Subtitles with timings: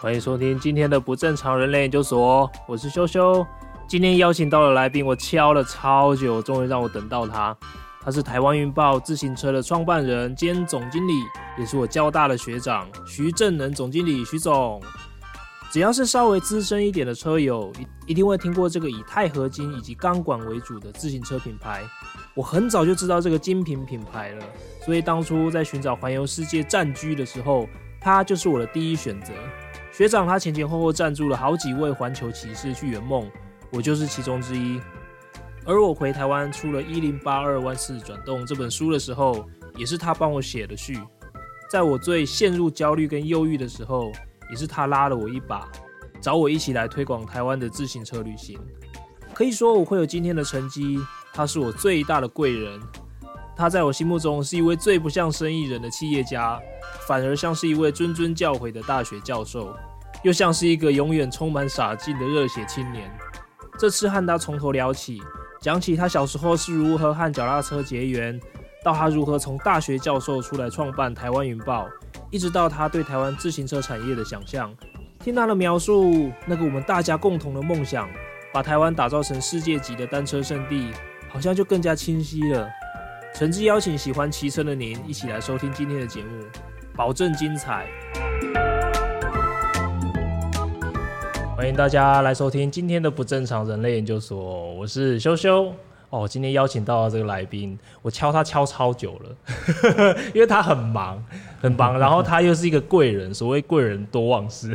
[0.00, 3.44] 欢迎收听今天的不正常人类研究所，我是修修。
[3.88, 7.56] 今天邀请到了来宾，我敲了超久，终于让我等到他。
[8.00, 11.14] 他是台湾云豹自行车的创办人兼总经理，
[11.58, 14.80] 也是我交大的学长徐正能总经理，徐总。
[15.72, 17.72] 只要是稍微资深一点的车友，
[18.06, 21.82] 一一定会听过这个以钛合金以及钢管为主的自行车品牌。
[22.36, 24.44] 我很早就知道这个精品品牌了，
[24.86, 27.68] 所以当初在寻找环游世界战駒的时候，
[28.00, 29.32] 它就是我的第一选择。
[29.98, 33.28] 学长他前前后后赞助了好几位环球骑士去圆梦，
[33.72, 34.80] 我就是其中之一。
[35.66, 39.44] 而我回台湾出了《一零八二万次转动》这本书的时候，
[39.74, 41.00] 也是他帮我写的序。
[41.68, 44.12] 在我最陷入焦虑跟忧郁的时候，
[44.48, 45.68] 也是他拉了我一把，
[46.20, 48.56] 找我一起来推广台湾的自行车旅行。
[49.34, 50.96] 可以说我会有今天的成绩，
[51.32, 52.80] 他是我最大的贵人。
[53.56, 56.56] 他在我心目中是一位最不像生意人的企业家，
[57.08, 59.74] 反而像是一位谆谆教诲的大学教授。
[60.22, 63.10] 又像是一个永远充满傻劲的热血青年。
[63.78, 65.22] 这次和他从头聊起，
[65.60, 68.40] 讲起他小时候是如何和脚踏车结缘，
[68.82, 71.88] 到他如何从大学教授出来创办台湾云豹，
[72.30, 74.74] 一直到他对台湾自行车产业的想象。
[75.20, 78.08] 听他的描述，那个我们大家共同的梦想，
[78.52, 80.92] 把台湾打造成世界级的单车圣地，
[81.28, 82.68] 好像就更加清晰了。
[83.34, 86.44] 诚挚邀请喜欢骑车的您一起来收听今天的节目，
[86.96, 87.86] 保证精彩。
[91.58, 95.74] 欢迎大家来收听今天的不正常人类研究所，我是修修
[96.08, 96.24] 哦。
[96.24, 101.20] 今天邀请到了这个来宾，我敲他敲超久了， 因为他很忙，
[101.60, 104.72] 很忙， 然后他又是一个贵人，所谓贵人多忘事，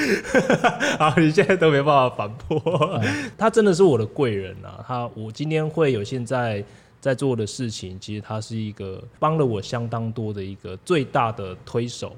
[1.00, 3.00] 好，你现在都没办法反驳，
[3.38, 4.84] 他真的是我的贵人啊。
[4.86, 6.62] 他我今天会有现在
[7.00, 12.14] 在做的事情，其实他是一个帮了我相当多的一个最大的推手。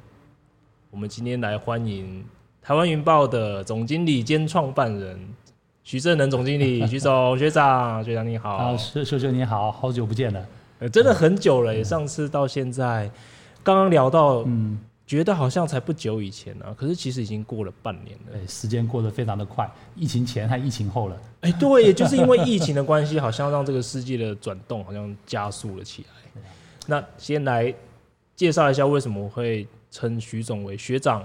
[0.91, 2.25] 我们今天来欢迎。
[2.69, 5.19] 台湾云豹的总经理兼创办人
[5.85, 10.47] 徐正能总经理， 徐总学长学长你好，啊，秀秀你好，好久不见了，
[10.81, 13.11] 呃，真的很久了，上次到现在，
[13.63, 26.43] 刚刚聊到，嗯，觉得好像才不久以前呢，啊，可是其实已经过了半年了，哎时间过得非常的快，疫情前和疫情后了，哎，对，也就是因为疫情的关系，好像让这个世界的转动好像加速了起来。
[26.87, 27.75] 那先来
[28.37, 31.25] 介绍一下为什么我会称徐总为学长。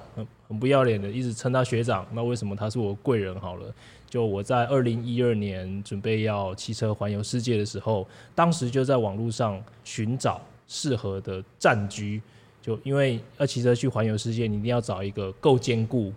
[0.54, 2.06] 很不要脸的，一直称他学长。
[2.12, 3.38] 那为什么他是我贵人？
[3.40, 3.74] 好了，
[4.08, 12.22] 就我在二零一二年准备要骑车环游世界的时候，当时就在网络上寻找适合的战居。
[12.62, 16.14] 就因为要骑车去环游世界，你一定要找一个够坚固，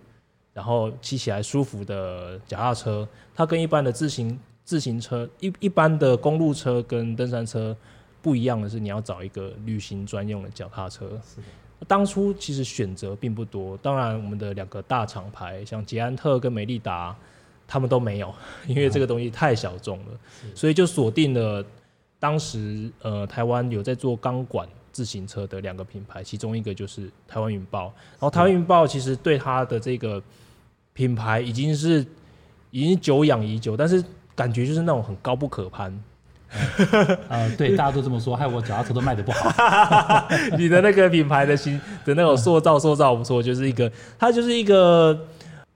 [0.53, 3.07] 然后骑起来舒服的脚踏车。
[3.33, 7.75] 它跟一般的自行自行车一一般的公路车跟登山车
[8.21, 11.19] 不一样的是，你要找一个旅行专用的脚踏车。
[11.85, 17.15] 当初其实选择并不多，当然我们的两个大厂牌，像捷安特跟美利达，
[17.67, 18.33] 他们都没有，
[18.65, 20.05] 因为这个东西太小众了，
[20.55, 21.63] 所以就锁定了
[22.19, 27.93] 当时呃台湾有在做钢管自行车的两个品牌，其中一个就是台湾云豹。
[28.13, 30.21] 然后台湾云豹其实对它的这个
[30.93, 32.03] 品牌已经是
[32.71, 34.03] 已经久仰已久，但是
[34.35, 36.03] 感觉就是那种很高不可攀。
[37.29, 39.49] 呃， 对，大家都这么说，害我脚踏车都卖的不好。
[40.57, 45.17] 你的那个品牌的形的那种塑造，塑造不错，就是一个，它就是一个，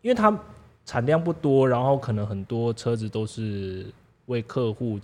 [0.02, 0.38] 因为它
[0.86, 3.86] 产量不多，然后可能很多车子都是
[4.28, 5.00] 为客户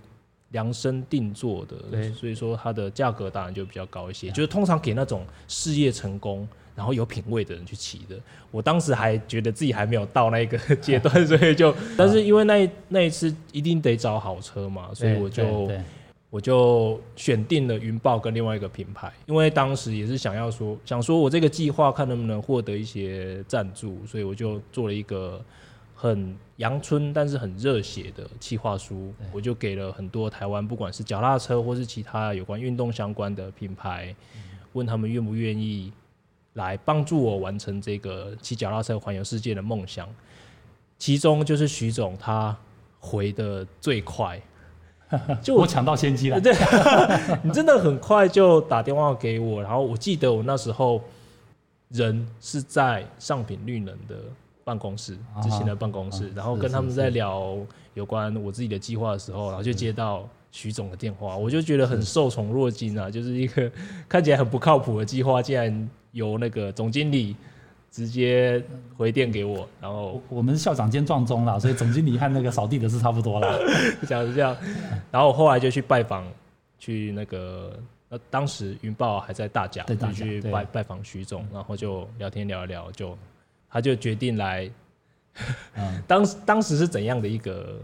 [0.50, 6.48] 量身定做的，对，所以说它的价格当然就比较高一些，就是通常给那种事业成功。
[6.78, 8.16] 然后有品味的人去骑的，
[8.52, 15.68] 我当时还觉得自己还没有到那个 阶段，所以就，但是因为那那一次一定得找好车嘛，所以我就
[16.30, 25.44] 我就选定了云豹跟另外一个品牌，因为当时也是想要说，想说我这个计划看能不能获得一些赞助，所以我就做了一个
[25.96, 34.14] 很阳春但是很热血的企划书，我就给了很多台湾不管是脚踏车或是其他有关运动相关的品牌，
[34.74, 35.92] 问他们愿不愿意。
[36.58, 40.06] 来帮助我完成这个骑脚踏车环游世界的梦想，
[40.98, 42.54] 其中就是徐总他
[42.98, 44.40] 回的最快，
[45.40, 46.40] 就我抢到先机了。
[46.40, 46.52] 对，
[47.44, 51.00] 你真的很快就打电话给我，然后我记得我那时候
[51.90, 54.16] 人是在上品绿能的
[54.64, 57.56] 办公室，之前的办公室，然后跟他们在聊
[57.94, 63.70] 有关我自己的计划的时候，然后就接到徐总的电话，我就觉得很受宠若惊啊，就是一个
[64.08, 65.90] 看起来很不靠谱的计划，竟然。
[66.12, 67.36] 由那个总经理
[67.92, 68.60] 直接
[68.96, 73.60] 回电给我，然后我们是校长兼撞钟了，所以总经理和那个扫地的是差不多了，
[74.08, 74.56] 这样是这样。
[75.12, 76.26] 然后我后来就去拜访，
[76.78, 77.78] 去那个
[78.08, 83.16] 那当时云豹还在大甲，就去拜拜访徐总，然后就聊天聊一聊，就
[83.70, 84.68] 他就决定来。
[85.76, 87.78] 嗯， 当当时是怎样的一个？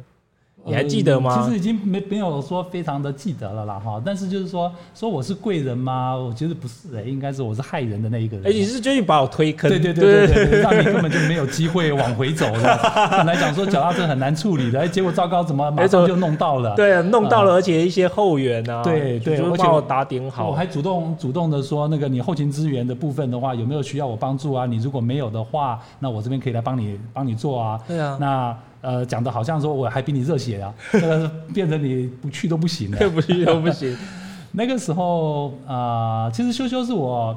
[0.66, 1.42] 你还记得吗？
[1.42, 6.16] 其实已经没没有说非常的记得了啦哈，但是就是说说我是贵人吗？
[6.16, 8.46] 我觉得不是哎、欸，应该是我是害人的那一个人。
[8.46, 9.68] 哎、欸，你是决定把我推坑？
[9.68, 12.80] 对对对对对， 让你根本就没有机会往回走的。
[13.12, 16.70] 本来讲说脚踏车很难处理的，哎，结果糟糕，怎么马上就弄到了？
[16.70, 20.48] 欸、对，弄到了，而且一些后援啊，对对，而且我打点好。
[20.48, 24.64] 我还主动主动的说，那个你后勤资源的部分的话，有没有需要我帮助啊？
[24.64, 27.78] 你如果没有的话，那我这边可以来帮你帮你做啊。
[27.86, 28.56] 对啊，那。
[28.84, 33.96] 呃，讲的好像说我还比你热血啊， 这个变成你不去都不行了， 不去都不行。
[34.52, 37.36] 那个时候啊、呃，其实修修是我，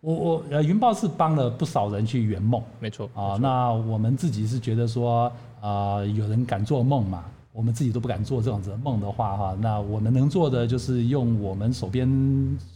[0.00, 3.38] 我我呃，云豹是帮了不少人去圆梦，没错啊。
[3.40, 5.26] 那我们自己是觉得说
[5.60, 12.08] 啊、呃，有人敢做梦嘛，我们自己都不敢做这样子的梦的话哈，那我们能做的就是用我们手边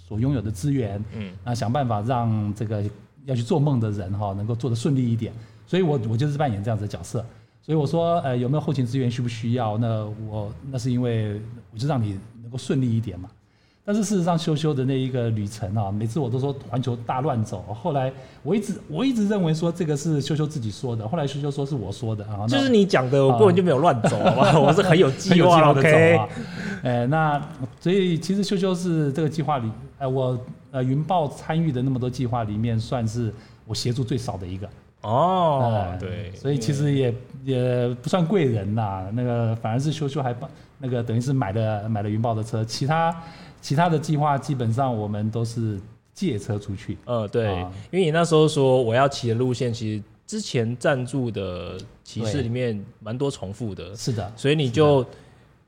[0.06, 2.84] 所拥有的资源，嗯，那想办法让这个
[3.24, 5.32] 要去做梦的人哈，能够做得顺利一点。
[5.66, 7.24] 所以我我就是扮演这样子的角色。
[7.68, 9.76] 所以我说，呃，有没有后勤资源需不需要？
[9.76, 11.38] 那我那是因为
[11.70, 13.28] 我就让你能够顺利一点嘛。
[13.84, 17.62] 但是事实上，修修的那一个旅程啊，每次我都说环球大乱走。
[17.78, 18.10] 后来
[18.42, 22.46] 我一直我一直认为说这个是修修自己说的，后来修修说是我说的啊。
[22.46, 26.28] 就是你讲的，我根本就没有乱走啊，我是很有计划的走啊。
[26.84, 27.38] 哎，那
[27.80, 30.40] 所以其实修修是这个计划里，呃，我
[30.70, 33.30] 呃云豹参与的那么多计划里面，算是
[33.66, 34.66] 我协助最少的一个。
[35.02, 37.14] 哦，对，所以其实也
[37.44, 43.22] 也不算贵人呐，那个反而是修修还帮那个等于是买了买了云豹的车，其他
[43.60, 45.80] 其他的计划基本上我们都是
[46.12, 46.98] 借车出去。
[47.04, 47.48] 呃，对，
[47.92, 55.06] 因为你那时候说我要骑的路线，其实之前赞助的骑士里面蛮多重复的，是的，所以你就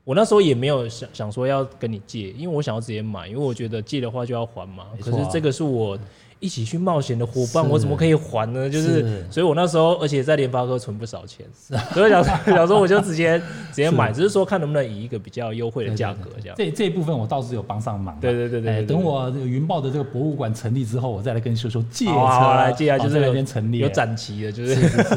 [0.03, 5.97] 我那时候也没有想想说要跟你借，因为我想要直接买，因为我觉得借的话就要还嘛，可是这个是我。
[6.41, 8.67] 一起去冒险的伙伴，我怎么可以还呢？
[8.67, 11.45] 就是，是所以我那时候，而且在联发科存不少钱，
[11.93, 13.39] 所以想想说，我就直接
[13.69, 16.55] 直接买，只是说看能不能以一个比较优惠的价格这样。
[16.57, 18.19] 这这一部分我倒是有帮上忙。
[18.19, 24.73] 对对对对，对，等我云豹的这个博物馆成立之后，我再来跟修修借车来借啊，就是那边成立有展期的，就是。
[24.73, 25.15] 是是是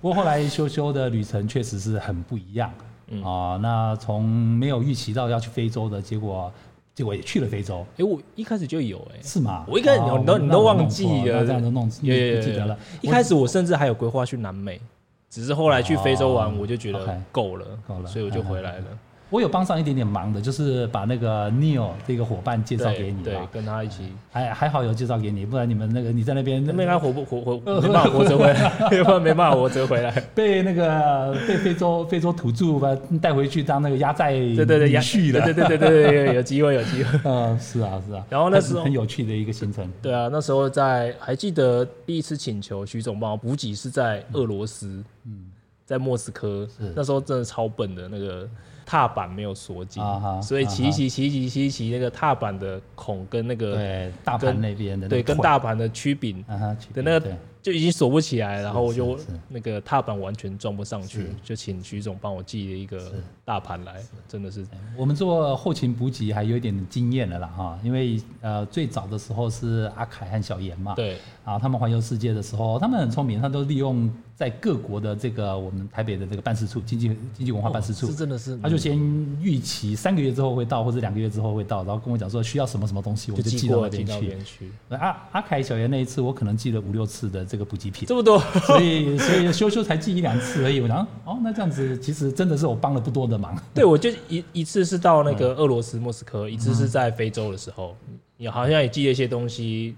[0.00, 2.70] 不过后来修修的旅程确实是很不一样，
[3.08, 6.50] 嗯啊，那从没有预期到要去非洲的结果。
[6.94, 7.84] 结果也去了非洲。
[7.96, 9.64] 哎，我一开始就有哎，是吗？
[9.66, 12.78] 我一开始你都你都忘记了，这样都弄不记得了。
[13.00, 14.80] 一开始我甚至还有规划去南美，
[15.28, 18.84] 只是后来去非洲玩，我就觉得够了，够了，所以我就回来了。
[19.30, 45.46] 我有帮上一点点忙的，就是把那个 Neil 这个伙伴介绍给你，对，跟他一起，还还好有介绍给你，不然你们那个你在那边 没办法活不活活，没办法活着回来， 没办法没办法活着回来，被那个被非洲非洲土著把带回去当那个压寨对对对压续的，对对对对对，有机会有机会， 嗯，是啊是啊，然后那时候很有趣的一个行程，对啊，那时候在还记得第一次请求徐总帮我补给是在俄罗斯，嗯，
[45.84, 48.48] 在莫斯科，那时候真的超笨的那个。
[48.86, 56.44] 踏板没有锁紧，uh 所以骑骑骑骑骑骑那个踏板的孔跟那个对大盘那边的对跟大盘的曲柄
[56.92, 57.36] 的那个。
[57.64, 63.10] 就已经锁不起来，然后我就那个踏板完全装不上去，就请徐总帮我寄了一个
[63.42, 64.66] 大盘来，真的是。
[64.98, 78.98] 我们做后勤补给还有一点经验的啦哈，因为呃最早的时候是阿凯和小严嘛，对啊，他们环游世界的时候，他们很聪明，他都利用在各国的这个我们台北的这个办事处经济经济文化办事处，是真的是，他就先
[79.40, 84.70] 预期三个月之后会到，或者两个月之后会到，然后跟我讲说需要什么什么东西，我就寄到那边去。
[84.90, 87.42] 阿阿凯小严那一次，我可能寄了五六次的。
[87.54, 88.36] 这个补给品这么多，
[88.66, 90.80] 所以所以修修才寄一两次而已。
[90.80, 93.56] 我想哦，那这样子其实真的是我帮了不多的忙。
[93.72, 97.94] 对，我就一一次是到那个俄罗斯莫斯科，一次是在非洲的时候，
[98.38, 99.94] 也好像也寄了一些东西。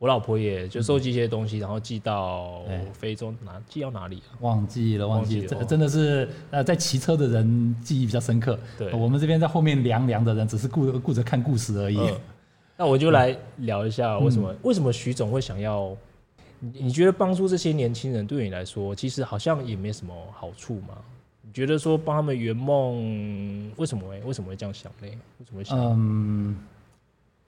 [0.00, 3.60] 我老婆也就收集一些东西，然后寄到非洲哪？
[3.68, 4.22] 寄到哪里？
[4.40, 5.46] 忘记了，忘记了。
[5.46, 8.58] 真真的是呃，在骑车的人记忆比较深刻。
[8.78, 12.00] 对，我们这边在后面凉凉的人，只是顾顾着看故事而已。
[12.78, 15.94] 那我就来聊一下为什么为什么徐总会想要。
[16.60, 20.96] 你你觉得帮助这些年轻人对你来说，其实好像也没什么好处吗？
[21.42, 25.08] 你觉得说帮他们圆梦，为什么会为什么会这样想呢？
[25.08, 25.78] 为什么会想？
[25.78, 26.56] 嗯，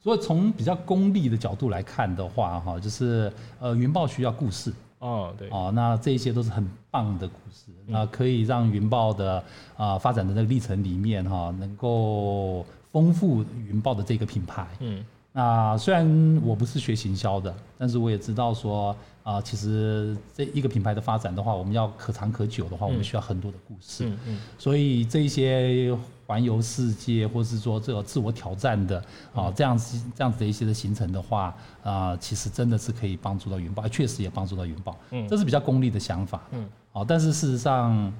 [0.02, 9.42] 所以从比较功利的角度来看的话，哈，就是呃，云豹需要故事哦，对哦，那这些都是很棒的故事，那可以让云豹的
[9.76, 15.04] 啊发展的那个历程里面哈，能够丰富云豹的这个品牌，嗯。
[15.34, 16.06] 那虽然
[16.44, 24.06] 我不是学行销的，但是我也知道说啊，其实这一个品牌的发展的话，我们要可长可久的话，我们需要很多的故事。
[24.06, 24.40] 嗯嗯。
[24.58, 25.96] 所以这一些
[26.32, 34.96] 环游世界，或是说这个自我挑战的啊，这样子这样子的一些的行程的话啊，其实真的是可以帮助到云豹，确实也帮助到云豹。
[35.10, 36.40] 嗯，这是比较功利的想法。
[36.52, 38.10] 嗯，啊，但是事实上，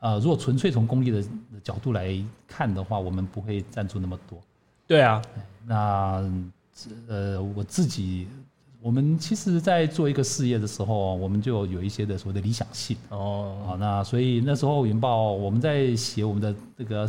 [0.00, 1.22] 呃，如果纯粹从功利的
[1.62, 4.38] 角度来看的话，我们不会赞助那么多。
[4.86, 5.20] 对啊，
[5.66, 6.24] 那
[7.06, 8.26] 呃，我自己。
[8.80, 13.56] 我们其实，在做一个事业的时候，我们就有一些的所谓的理想性哦。
[13.66, 17.04] 好，那所以那时候云豹我们在写我们的这个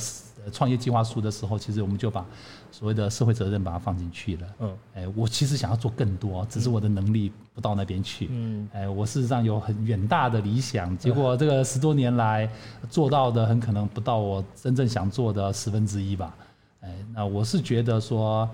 [0.52, 2.26] 创业计划书的时候，其实我们就把
[2.72, 4.48] 所谓的社会责任把它放进去了。
[4.60, 8.28] 嗯，哎，我其实想要做更多，只是我的能力不到那边去。
[8.32, 12.50] 嗯，哎，我事实上有很远大的理想，结果这个十多年来
[12.90, 16.36] 做到的很可能不到我真正想做的十分之一吧。
[16.82, 18.50] 哎，那我是觉得说。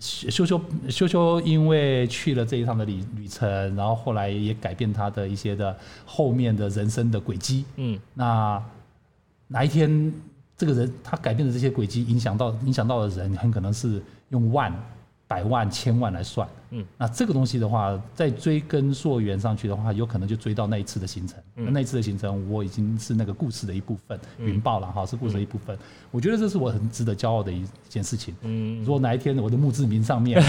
[0.00, 7.64] 修修修修，因为去了这一趟的旅旅程，然后后来也改变他的一些的后面的人生的轨迹。
[7.74, 8.62] 嗯，那
[9.48, 9.90] 哪一天
[10.58, 14.70] 这个人他改变的这些轨迹，影响到影响到的人，很可能是用万、
[15.28, 16.48] 百万、千万来算。
[16.70, 21.38] 嗯，那这个东西的话，再追根溯源上去的话，有可能就追到那一次的行程。
[21.56, 25.74] 嗯、那一次的行程，我已经是那个故事的一部分，云豹了哈，是故事的一部分。
[25.76, 25.78] 嗯、
[26.10, 28.34] 我觉得这是我很值得骄傲的一件事情。
[28.42, 30.44] 嗯，如果哪一天我的墓志铭上面，啊、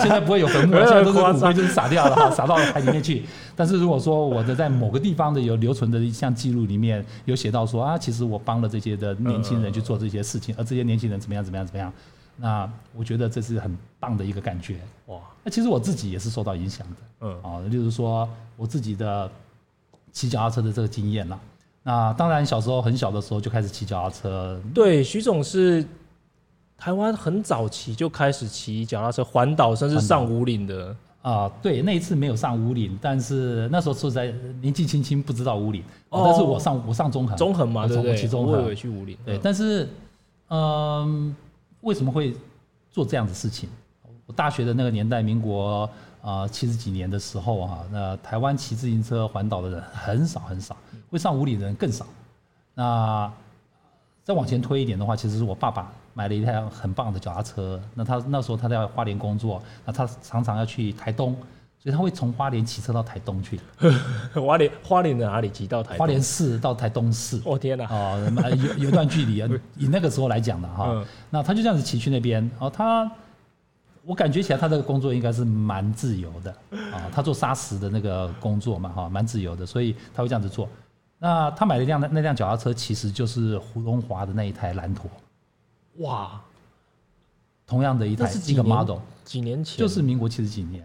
[0.00, 3.24] 现在不会有坟墓， 现在都是骨灰就是撒掉了哈，撒到海里面去。
[3.56, 11.92] 但是如果说我的在某个地方的有留存的一项记录里面有写到说啊，其实我帮了这些的年轻人去做这些事情，而这些年轻人怎么样怎么样怎么样。
[12.38, 15.18] 那我觉得这是很棒的一个感觉哇！
[15.42, 19.30] 那其实我自己也是受到影响的，嗯啊，就是说我自己的
[20.12, 21.38] 骑脚踏车的这个经验啦。
[21.82, 24.60] 那当然小时候很小的时候就开始骑脚踏车。
[24.74, 25.82] 对，徐总是
[26.76, 31.50] 台湾很早期就开始骑脚踏车环岛，甚至上五岭的啊。
[31.62, 38.14] 对，那一次没有上五岭，但是那时候是在年纪轻轻不知道五岭，哦，但是我上我上中横，中横嘛，对不对？
[38.14, 39.16] 骑中横，我去五岭。
[39.24, 39.88] 对，但是
[40.48, 41.34] 嗯。
[41.86, 42.34] 为什么会
[42.90, 43.68] 做这样的事情？
[44.26, 45.88] 我大学的那个年代，民国
[46.20, 50.76] 啊七十几年的时候啊，那台湾骑自行车环岛的人很少很少，
[51.08, 52.04] 会上五里的人更少。
[52.74, 53.32] 那
[54.24, 57.80] 再往前推一点的话，其实是我爸爸买了一台很棒的脚踏车。
[57.94, 61.36] 那他那时候他在花莲工作，那他常常要去台东。
[61.86, 63.60] 所以他会从花莲骑车到台东去。
[64.34, 65.98] 花莲花莲的哪里骑到台东？
[65.98, 67.40] 花莲市到台东市。
[67.44, 67.86] 哦天哪！
[67.88, 68.18] 哦，
[68.56, 69.48] 有有一段距离啊。
[69.78, 72.50] 以那个时候来讲的哈，那他就这样子骑去那边。
[72.58, 73.08] 哦，他
[74.02, 76.50] 我感觉起来他这个工作应该是蛮自由的
[76.92, 77.08] 啊。
[77.14, 80.68] 他做砂石的那个工作嘛哈，蛮自由的，所以他会这样子做。
[81.20, 85.08] 那他买了一辆那辆脚踏车，其实就是胡荣华的那一台兰陀。
[85.98, 86.40] 哇！
[87.64, 90.84] 同样的一台一个 model，几年前就是民国七十几年。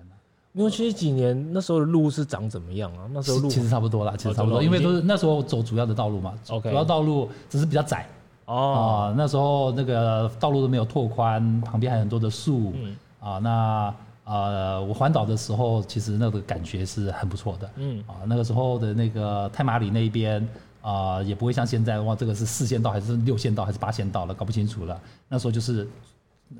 [0.53, 3.07] 因为其实几年那时候的路是长怎么样啊？
[3.13, 6.33] 那时候路其实差不多啦，其实差不多，因为都是那时候走主要的道路嘛。
[6.45, 8.05] 主要道路只是比较窄
[8.45, 9.13] 哦。
[9.17, 12.73] 那时候那个道路都没有拓宽，旁边还有很多的树。
[12.75, 12.95] 嗯。
[13.21, 17.69] 啊，那呃，我环岛的时候，其实那个感觉是很不错的。
[17.77, 18.03] 嗯。
[18.05, 20.45] 啊，那个时候的那个太马里那一边
[20.81, 24.99] 啊，也不会像现在哇，这个是四线道还是六线道还是八线道了，搞不清楚了。
[25.29, 25.87] 那时候就是。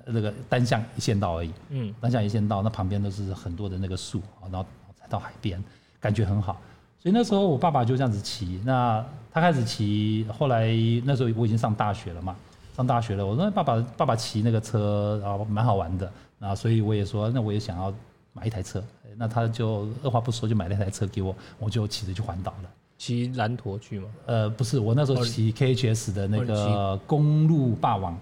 [0.05, 4.65] 那个单向一线道而已，嗯，单向一线道，那旁边都是很多的那个树，然后
[5.00, 5.63] 才到海边，
[6.00, 6.60] 感觉很好。
[7.00, 10.67] 所以那时候我爸爸就这样子骑，那他开始骑，后来
[11.03, 12.36] 那时候我已经上大学了嘛，
[12.75, 17.93] 上大学了，我说爸爸爸爸骑那个车，然后蛮好玩的，啊，所以我也说，那我也想要
[18.33, 18.83] 买一台车，
[19.17, 22.69] 那他就二话不说就买了一台车给我，我就骑着去环岛了。
[22.98, 24.07] 骑兰驼去吗？
[24.27, 28.15] 呃，不是，我那时候骑 KHS 的那个公路霸王。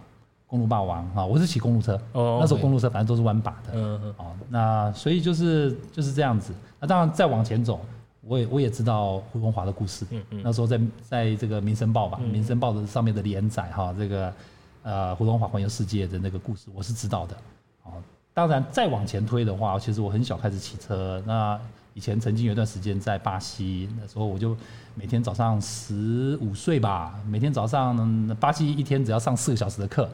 [0.49, 6.51] 公路霸王啊，我是骑公路车，那时候公路车反正都是弯把的，嗯嗯，那所以就是就是这样子。
[6.79, 7.79] 那当然再往前走，
[8.21, 14.33] 我也我也知道胡荣华的故事，嗯嗯，那时候在在这个民生报吧，民生报的上面的连载哈，这个
[14.81, 17.37] 呃胡荣华环游世界的那个故事，我是知道的。
[17.83, 17.91] 哦，
[18.33, 21.59] 当然再往前推的话，其实我很小开始骑车，那
[21.93, 24.55] 以前曾经有一段时间在巴西，那时候我就
[24.95, 30.09] 每天早上十五岁吧，每天早上巴西一天只要上四个小时的课。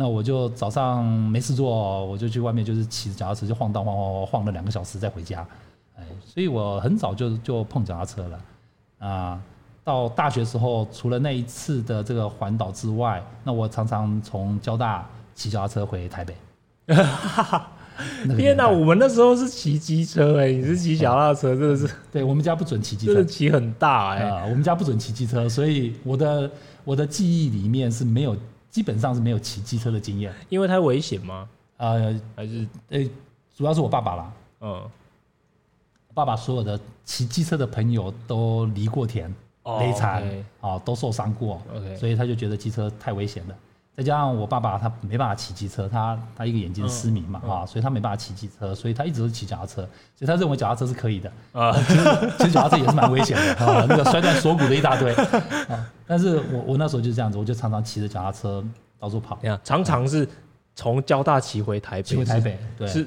[0.00, 5.44] 那我就早上没事做，我就去外面就是骑着脚踏车就晃荡晃晃晃了两个小时再回家，
[5.96, 8.40] 哎，所以我很早就就碰脚踏车了，
[9.00, 9.42] 啊，
[9.82, 15.04] 到大学时候除了那一次的这个环岛之外，那我常常从交大
[15.34, 16.36] 骑脚踏车回台北。
[18.36, 21.88] 天哪，我们那时候是骑机车哎，你是骑小踏车，真的是？
[22.12, 26.50] 对，我们家不准骑机车，骑很大哎，我们家不准骑机车，所以我的
[26.84, 28.36] 我的记忆里面是没有。
[28.70, 31.48] 基本上是没有骑机车的经验，因为它危险吗？
[31.78, 33.02] 呃，还是呃，
[33.56, 34.32] 主要是我爸爸啦。
[34.60, 34.82] 嗯，
[36.12, 39.34] 爸爸所有的骑机车的朋友都犁过田，
[39.80, 40.22] 累残
[40.60, 41.60] 啊，都受伤过。
[41.98, 43.56] 所以他就觉得机车太危险了。
[43.98, 49.82] 再加上我爸爸他没办法骑机车，他他一个眼睛失明嘛啊，所以他没办法骑机车，所以他一直都是骑脚踏车，
[50.14, 51.72] 所以他认为脚踏车是可以的啊。
[51.72, 55.84] 其实其实脚踏车也是蛮危险的 啊，那个摔断锁骨的一大堆啊。
[56.06, 58.64] 但是我我那时候就是这样子，我就常常骑着脚踏车
[59.00, 59.36] 到处跑。
[59.64, 60.28] 常常是
[60.76, 62.86] 从交大骑回台北，骑回台北，对。
[62.86, 63.04] 是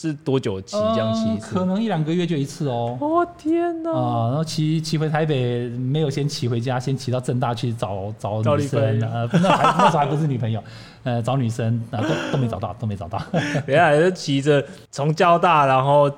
[0.00, 1.54] 是多久骑这样骑一次？
[1.54, 2.96] 可能一两个月就一次哦。
[2.98, 3.90] 哦天哪！
[3.90, 8.80] 啊，然后骑骑回台北，没有先骑回家，先骑到正大去找找女生。
[9.02, 10.64] 呃，那还那时候还不是女朋友，
[11.04, 13.20] 呃，找女生啊，都都没找到，都没找到。
[13.68, 16.10] 原来是骑着从交大，然后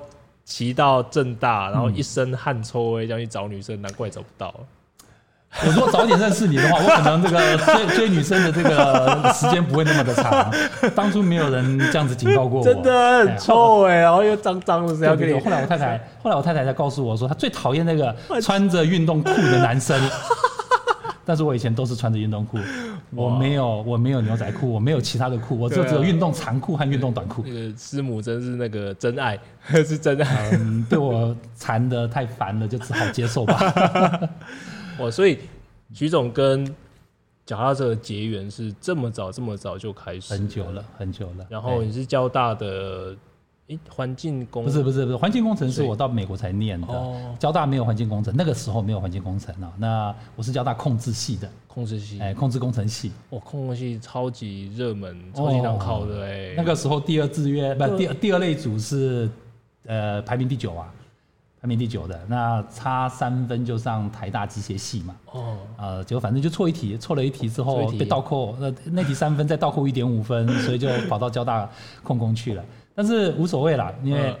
[0.45, 4.53] 骑到正大，然后一身汗臭味，这样去找女生，难怪找不到。
[5.65, 10.51] 我如果早点认识你的话，我可能这个追 追女生的这个时间不会那么的长。
[10.95, 15.39] 当初没有人这样子警告过我，真的很臭哎，然后又脏脏的，谁要给你？
[15.39, 19.99] 后来我太太， 后来我太太才告诉我说，她最讨厌那个穿着运动裤的男生。
[21.25, 22.57] 但是我以前都是穿着运动裤，
[23.11, 27.41] 我没有我没有牛仔裤，我没有其他的裤，我就只有运动长裤和运动短裤。
[27.47, 30.49] 那个师母真是那个真爱，是真爱。
[30.51, 33.73] 嗯，被我缠的太烦了，就只好接受吧。
[34.99, 35.39] 哦，所以
[35.93, 36.65] 徐总跟
[37.45, 41.45] 脚踏车的结缘是这么早这么早就开始，很久了很久了。
[41.49, 43.15] 然后你是交大的，
[43.67, 49.73] 诶，环境工不是不是不是环境工程是我到美国才念的，交大没有环境工程，那个时候没有环境工程啊。
[49.77, 53.11] 那我是交大控制系的，控制系，哎，控制工程系。
[53.29, 56.53] 哦，控制系超级热门，超级难考的哎。
[56.55, 59.29] 那个时候第二志愿不第第二类组是
[59.85, 60.93] 呃排名第九啊。
[61.63, 65.15] 排名第九的，那差三分就上台大机械系嘛。
[65.31, 65.57] 哦。
[65.77, 71.69] 呃，结果反正就错一题，错了一题之后被倒扣，那那题三分再倒扣一点五分，所以就跑到交大
[72.03, 72.61] 控工去了。
[72.93, 74.35] 但是无所谓啦，因为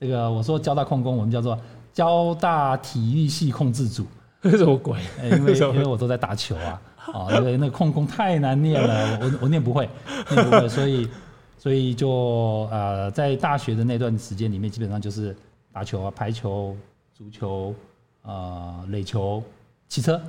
[0.00, 1.56] 这个我说交大控工，我们叫做
[1.92, 4.04] 交大体育系控制组。
[4.42, 4.98] 什么鬼？
[5.22, 6.82] 因为 因为我都在打球啊，
[7.14, 9.88] 啊，因为那个控工太难念了，我我念不会，
[10.28, 11.08] 念不会，所以
[11.56, 15.36] 所以就呃在大学的那段时间里面，基本上就是。
[15.72, 16.76] 打球啊，排球、
[17.14, 17.74] 足球、
[18.22, 19.42] 呃，垒球、
[19.88, 20.20] 骑车，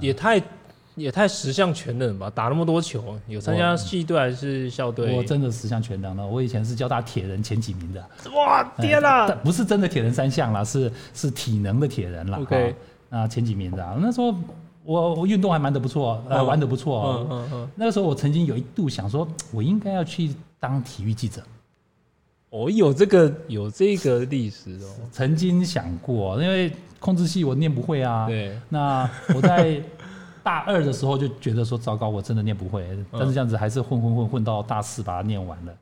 [0.00, 0.42] 也太
[0.96, 2.30] 也太十项全能吧？
[2.30, 5.14] 打那么多球，有参加系队还是校队？
[5.16, 6.26] 我真的十项全能了。
[6.26, 8.00] 我以前是交大铁人前几名的。
[8.34, 9.26] 哇，天哪！
[9.44, 12.38] 不是真的铁人三项啦，是是体能的铁人啦。
[12.40, 12.74] OK，
[13.10, 13.98] 啊，前几名的。
[14.00, 14.34] 那时候
[14.84, 17.04] 我我运动还蛮的不错，呃，玩的不错。
[17.06, 17.68] 嗯嗯嗯。
[17.76, 21.42] 那个时候我曾经有一度想说，我应该要去当体育记者。
[22.54, 28.28] 我、哦、有这个有这个历史哦， 曾经想过，因为控制系我念不会啊。
[28.28, 28.56] 对。
[28.68, 29.82] 那我在
[30.40, 32.86] 大二的时候就觉得说糟糕，我真的念不会。
[33.10, 35.72] 但是这样子还是混混混混到大四把它念完了。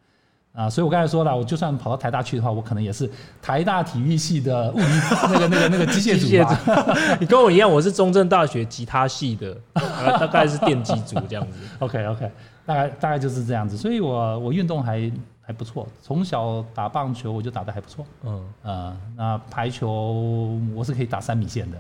[0.55, 3.11] 啊，所以我刚才说了，我就算跑到台大去的话，我可能也是
[3.43, 6.97] 台大体育系的物理那个那个那个机械组吧。
[7.21, 11.59] 你跟我一样，我是中正大学吉他系的，大概是电机组这样子。
[11.81, 12.31] OK OK，
[12.65, 13.77] 大概大概就是这样子。
[13.77, 15.13] 所以我我运动还。
[15.45, 18.07] 还不错，从小打棒球我就打得还不错。
[18.23, 21.77] 嗯，啊、呃，那排球我是可以打三米线的，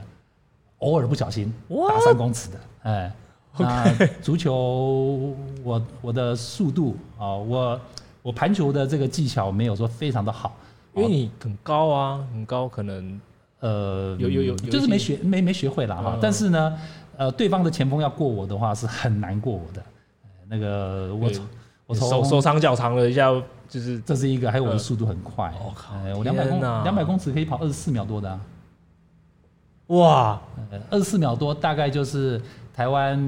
[0.79, 1.53] 偶尔不小心
[1.89, 2.61] 打三公尺的。
[2.83, 3.13] 哎，
[3.57, 7.81] 那足球我我的速度啊、呃，我
[8.23, 10.57] 我盘球的这个技巧没有说非常的好，
[10.95, 13.21] 因为你很高啊，很高，可能
[13.61, 16.19] 呃有有有，就是没学没没学会啦哈。
[16.21, 16.79] 但是呢，
[17.17, 19.83] 呃，对方的前锋要过我的话是很难过我的。
[20.49, 21.47] 那个我从
[22.01, 23.31] 我手手长脚长了一下。
[23.69, 28.41] 就是这是一个，还有我的速度很快，我、哦、靠，我两百公两百公尺可以跑二十四秒多的、啊，
[29.87, 30.43] 哇，
[30.91, 32.39] 二十四秒多大概就是
[32.75, 33.19] 台湾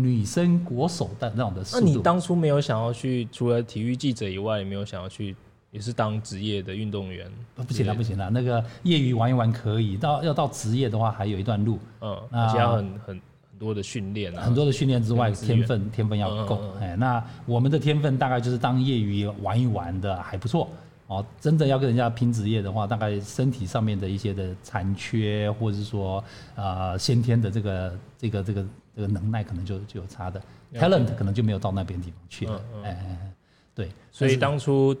[0.00, 1.84] 女生国手的那种的速度。
[1.84, 5.34] 那你当初没有想要去，除了体育记者以外，也没有想要去，
[5.72, 7.28] 也是当职业的运动员？
[7.56, 11.80] 不行了，不行了，那个业余玩一玩可以，到要到职业的话，还有一段路。
[12.00, 13.20] 嗯，而且要很很。
[13.60, 16.58] 多的训练啊，很多的训练之外，天分天分要够。
[16.80, 20.70] 哎，那我们的天分大概就是当业余玩一玩的还不错
[21.08, 21.22] 哦。
[21.38, 30.40] 真的要跟人家拼职业的话，大概身体上面的一些的残缺，或者是说呃先天的这个这个这个这个能耐，可能就就有差的。
[30.72, 32.62] talent 可能就没有到那边地方去了。
[32.82, 33.32] 哎，
[33.74, 33.90] 对。
[34.10, 34.96] 所以当初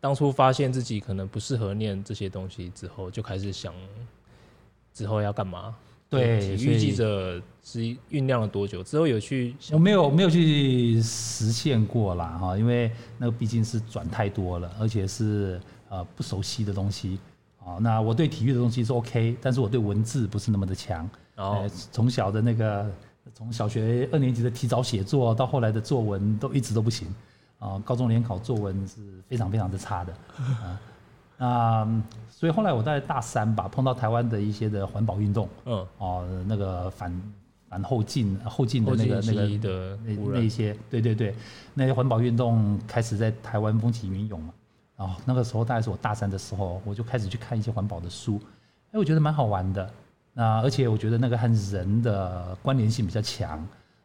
[0.00, 3.74] 当初发现自己可能不适合念这些东西之后，就开始想
[4.94, 5.76] 之后要干嘛。
[6.10, 7.78] 对，体育记者是
[8.10, 8.82] 酝酿了多久？
[8.82, 9.54] 之后有去？
[9.70, 17.20] 我没有没有去实现过啦哈，因为那个毕竟是转太多了，而且是呃不熟悉的东西
[17.64, 17.78] 啊。
[17.80, 21.08] 那我对体育的东西是 OK，但是我对文字不是那么的强。
[21.36, 21.70] 哦。
[21.92, 22.90] 从小的那个
[23.32, 27.06] 从小学二年级的提早写作到后来的作文都一直都不行
[27.60, 27.80] 啊。
[27.84, 28.96] 高中联考作文是
[29.28, 30.12] 非常非常的差的
[30.58, 30.80] 啊。
[31.38, 32.02] 那
[32.40, 37.22] 所以后来我在大三吧，碰到台湾的一些的环保运动，嗯，哦，那个反
[37.68, 41.34] 反后进后进的那个那个的那那些，对对对，
[41.74, 44.54] 那些环保运动开始在台湾风起云涌嘛。
[44.96, 48.40] 然后那个时候大概是我大三的时候，我就开始去看一些环保的书，
[48.92, 49.90] 哎，我觉得蛮好玩的。
[50.32, 53.62] 那而且我觉得那个和人的关联性比较强，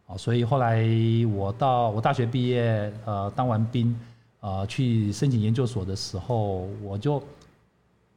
[0.08, 0.86] 哦，所以后来
[1.34, 3.98] 我到我大学毕业，呃，当完兵，
[4.42, 7.24] 呃，去申请研究所的时候，我就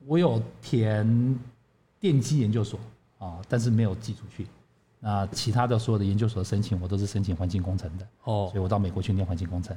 [0.06, 1.38] 我有填
[2.00, 2.78] 电机研究所
[3.18, 4.46] 啊，但是没有寄出去。
[5.00, 9.76] 那其他的所有的研究所的申请，我都是申请环境工程的哦，所以我到美国去念环境工程，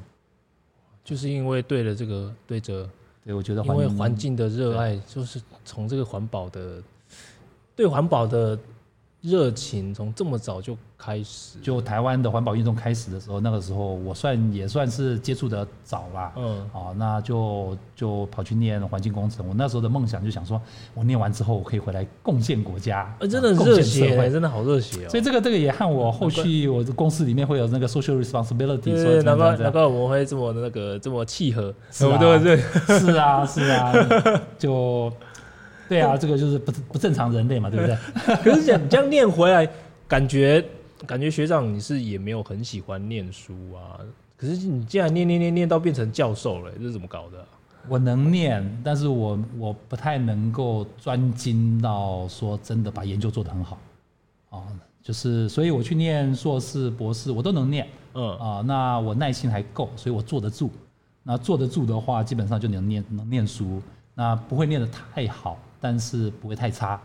[1.04, 2.90] 就是因为对了这个对着，
[3.24, 6.82] 对我觉得因为环境的热爱，就是从这个环保的
[7.76, 8.58] 对环保的。
[9.22, 16.32] 热情从这么早就开始，就台湾的环保运动开始的时候，那个时候我算也算是接触的早啦。
[16.36, 19.48] 嗯，啊，那就就跑去念环境工程。
[19.48, 20.60] 我那时候的梦想就想说，
[20.96, 23.16] 我念完之后我可以回来贡献国家。
[23.20, 25.10] 呃，真的热血，真的好热血哦。
[25.10, 31.72] 所以这个这个也和我后续我的公司里面会有那个 social responsibility，对，难怪难怪我们会这么那个这么契合？
[31.92, 32.06] 是
[33.18, 33.94] 啊，是啊，
[34.58, 35.14] 就。
[35.92, 37.96] 对啊，这个就是不不正常人类嘛，对不对？
[38.44, 39.68] 可是讲这样念回来，
[40.08, 40.64] 感觉
[41.06, 44.00] 感觉学长你是也没有很喜欢念书啊。
[44.38, 47.46] 可是你竟然念念念念到变成教授了，这是怎么搞的啊？
[47.90, 53.78] 我能念，但是我我不太能够专精到说真的把研究做得很好
[54.50, 54.64] 啊。
[55.04, 57.86] 就是所以我去念硕士、博士，我都能念。
[58.14, 60.72] 嗯啊，那我耐心还够，所以我坐得住。
[61.24, 63.82] 那坐得住的话，基本上就能念能念书。
[64.14, 65.58] 那不会念得太好。
[65.82, 67.02] 但是不会太差，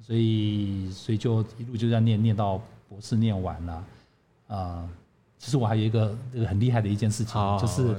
[0.00, 3.84] 所以所以就一路就这样念念到博士念完了，啊、
[4.56, 4.88] 呃，
[5.36, 7.96] 其实我还有一个这个很厉害的一件事情，就是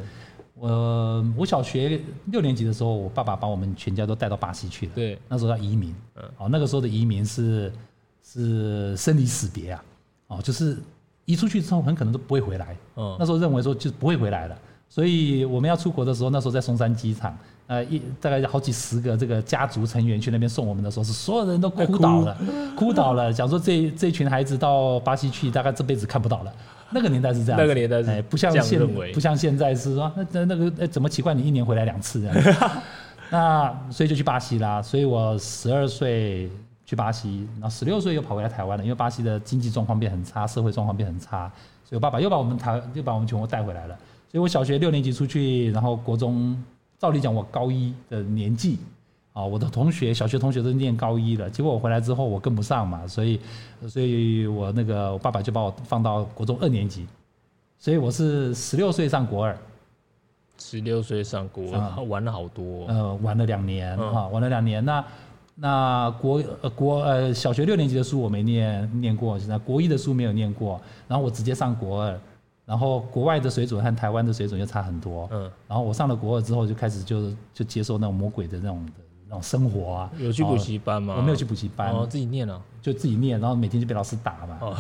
[0.54, 5.93] 我我小学六年级的时候，我爸爸把我们全家都带到巴西去了，对，那时候要移民，
[6.38, 7.69] 哦，那个时候的移民是
[8.23, 9.84] 是生离死别啊，
[10.28, 10.78] 哦，就是
[11.25, 17.38] 移出去之后很可能都不会回来，嗯，那时候认为说就不会回来了，所以我们要出国的时候，那时候在松山机场。
[17.67, 22.38] 呃，一大概好几十个这个家族成员去那边送我们的时候，是所有人都哭倒了，
[22.78, 26.54] 哭倒了，讲说这这群孩子到巴西去，大概这辈子看不到了。
[26.91, 28.80] 那个年代是这样，那个年代是，哎，不像现
[29.12, 32.71] 不像现在是说那那个哎怎么奇怪你一年回来两次 这样？
[33.32, 34.80] 那所以就去巴西啦。
[34.80, 36.47] 所以我十二岁
[36.86, 41.51] 去巴西，然后十六岁又跑回来台湾了，因为巴西的经济状况变很差，社会状况变很差，
[41.84, 43.97] 所以我爸爸又把我们台又把我们全部带回来了。
[44.32, 46.56] 所以我小学六年级出去，然后国中。
[47.06, 48.80] 照理讲，我高一的年纪，
[49.32, 53.39] 啊，我的同学小学同学都念高一了，结果我回来之后我跟不上嘛，所以，
[53.88, 57.06] 所以我那个我爸爸就把我放到国中二年级，
[57.78, 59.56] 所以我是十六岁上国二，
[60.58, 65.06] 十六岁上国二，玩了好多，呃，玩了两年哈，玩了两年，那
[65.54, 72.20] 那国呃国呃小学六年级的书我没念念过，现在国一的书没有念过，然后我直接上国二。
[72.65, 75.30] 然后国外的水准和台湾的水准又差很多。
[75.32, 75.51] 嗯。
[75.67, 78.91] 然后我上了国二之后，就开始就就接受那种魔鬼的那种的
[79.28, 80.12] 那种生活啊。
[80.17, 81.13] 有去补习班吗？
[81.17, 81.91] 我没有去补习班。
[81.91, 82.60] 哦，自己念了。
[82.82, 84.58] 就自己念，然后每天就被老师打嘛。
[84.62, 84.75] 哦。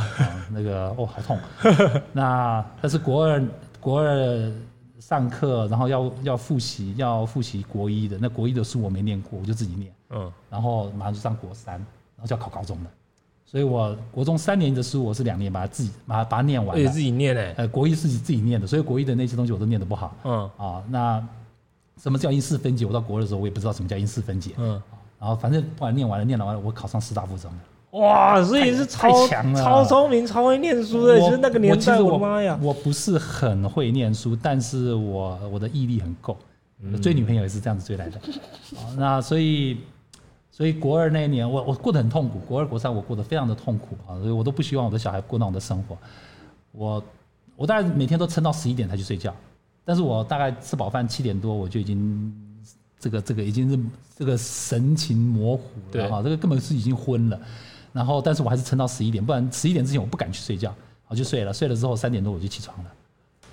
[0.51, 1.37] 那个哦，好痛。
[2.11, 3.43] 那但是国二
[3.79, 4.51] 国二
[4.99, 9.93] 上课，然后要要复习要复习国一的，那国一的书我没念过，我就自己念。
[10.09, 10.31] 嗯。
[10.49, 12.89] 然后马上就上国三，然后就要考高中了。
[13.55, 16.77] 所以我国中三年的书，我是两年把它自己把它把它念完。
[16.91, 17.53] 自己念哎。
[17.55, 20.13] 呃，国一是自己自己念的，所以国一的那些东西我都念得不好。
[20.25, 20.49] 嗯。
[20.57, 21.25] 啊，那
[21.97, 22.85] 什么叫因式分解？
[22.85, 24.51] 我到国二的时候，我也不知道什么叫因式分解。
[24.57, 24.71] 嗯。
[25.17, 27.57] 然后反正不管念完了，念完了，我考上师大附中了。
[27.97, 31.17] 哇，所以是超强了，超聪明，超会念书的。
[31.17, 32.59] 就是那个年代，我的妈呀！
[32.61, 36.37] 我不是很会念书，但是我我的毅力很够。
[37.01, 38.17] 追女朋友也是这样子追来的。
[38.75, 39.77] 啊，那所以。
[40.55, 42.39] 所以国二那一年，我我过得很痛苦。
[42.47, 45.97] 国二、国三我过得非常的痛苦啊，所以我都不希望我的小孩过那样的生活。
[46.71, 47.03] 我
[47.57, 49.35] 我大概每天都撑到十一点才去睡觉，
[49.83, 52.33] 但是我大概吃饱饭七点多我就已经
[52.97, 53.77] 这个这个已经是
[54.17, 57.37] 这个神情模糊了哈，这个根本是已经昏了。
[57.91, 60.73] 然后，但是我还是撑到十一点，不然十一点之前我不敢去睡觉，
[61.09, 61.53] 我就睡了。
[61.53, 62.91] 睡了之后三点多我就起床了。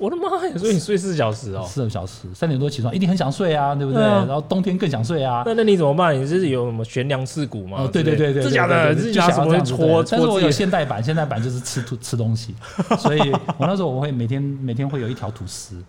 [0.03, 0.53] 我的妈呀！
[0.59, 4.03] 所以你睡四小时哦，四个小时，三点多起床，一定很想睡啊，对不对？
[4.03, 5.45] 然后冬天更想睡啊。
[5.47, 6.13] 那那你怎么办？
[6.21, 7.83] 你这是有什么悬梁刺股吗？
[7.83, 10.03] 哦，对对对对，是假的，是假什么搓？
[10.11, 12.53] 但是我有现代版，现代版就是吃吐吃东西，
[12.99, 15.81] 所以我那时候我会每天每天会有一条吐司，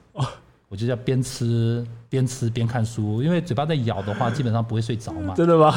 [0.70, 5.34] 我就要边吃边吃边看书，因为嘴巴在咬的话，基本上不会睡着嘛。
[5.36, 5.74] 真的吗？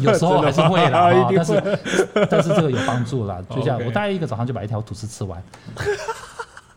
[0.00, 1.78] 有时候 还是会啦， 但是
[2.30, 3.42] 但是这个有帮助啦。
[3.50, 5.42] 就这样，我大概一个早上就把一条吐司吃完。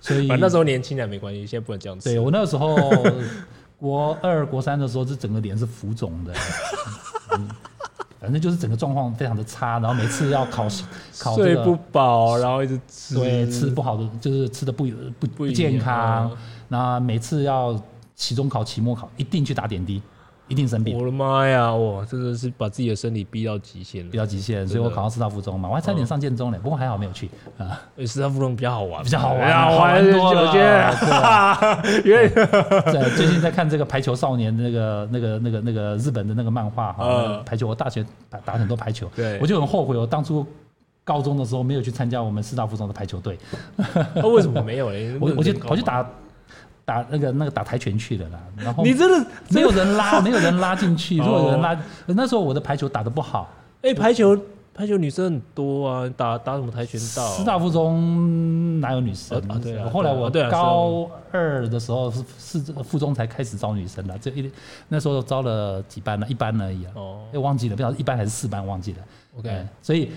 [0.07, 2.09] 所以那时候年轻人没关系，现在不能这样子。
[2.09, 2.75] 对，我那时候
[3.77, 6.33] 国二、国三的时候，是整个脸是浮肿的。
[7.27, 7.47] 反
[8.19, 10.83] 反正就是整个状况非常的差，然后每次要考试
[11.19, 14.87] 考、这个、睡不饱，然后一直吃，对，吃不好的就是吃的不
[15.19, 16.31] 不不健康，
[16.67, 17.79] 那每次要
[18.15, 20.01] 期中考、期末考，一定去打点滴。
[20.47, 20.97] 一定生病！
[20.97, 27.81] 我的妈呀，我，真的是把自己的身体逼到极限了，逼到极限，所以我考上师大附中嘛，我还差点上建中呢，不过还好没有去啊。
[28.05, 31.81] 师大附中比较好玩，比较好玩，好玩多了。
[32.05, 40.45] 因为在最近在看这个排球少年那个那个那个那个日本的那个漫画哈，排球，我大学打打很多排球，对，我就很后悔，我当初
[41.03, 43.37] 高中的时候没有去参加我们师大附中的排球队。
[44.15, 45.17] 那为什么没有嘞？
[45.19, 46.07] 我我就跑去打。
[46.87, 51.17] 打那个那个打跆拳去的啦，然后你真的没有人拉，没有人拉进去。
[51.17, 53.49] 如果有人拉，那时候我的排球打得不好。
[53.81, 54.39] 哎，排球
[54.73, 57.27] 排球女生很多啊，打打什么跆拳道？
[57.35, 59.59] 师大附中哪有女生啊？
[59.61, 59.89] 对啊。
[59.89, 64.49] 后来我高二的时候是是附中才开始招女生的，这一
[64.87, 66.25] 那时候招了几班呢？
[66.29, 66.91] 一班而已啊。
[66.95, 67.19] 哦。
[67.33, 68.99] 哎，忘记了，不知道一班还是四班，忘记了。
[69.37, 69.67] OK。
[69.81, 70.09] 所以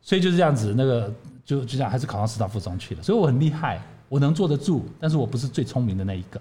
[0.00, 1.12] 所以就是这样子，那个
[1.44, 3.02] 就就这样，还是考上师大附中去了。
[3.02, 3.82] 所以我很厉害。
[4.08, 6.40] 我能坐得住，但是我不是最聪明的那一个，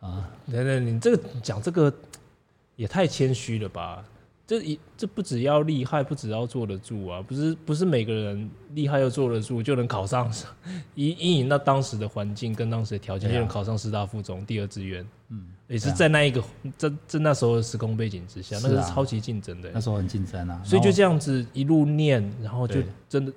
[0.00, 0.28] 啊！
[0.50, 1.92] 等等，你这个讲这个
[2.76, 4.04] 也太谦虚了吧？
[4.46, 7.22] 这一这不只要厉害，不只要坐得住啊！
[7.26, 10.30] 不是不是每个人厉害又坐得住就能考上，
[10.94, 15.06] 因因应那当时的环境跟当时的条件，就能考上师大附中第二志愿。
[15.30, 16.42] 嗯，也是在那一个
[16.76, 19.70] 在在那时候的时空背景之下，那个是超级竞争的。
[19.72, 23.32] 那时候很竞争啊，所以就这样子一路念，然后就真的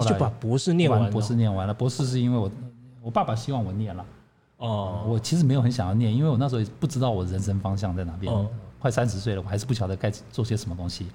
[0.00, 1.10] 就把博士念完。
[1.10, 2.50] 博士念完了，博士是因为我。
[3.02, 4.04] 我爸爸希望我念了，
[4.58, 8.32] 哦，我其实没有很想要念，因为我那时候也不知道我人生方向在哪边。
[8.32, 11.08] 哦、快三十岁了，我还是不晓得该做些什么东西。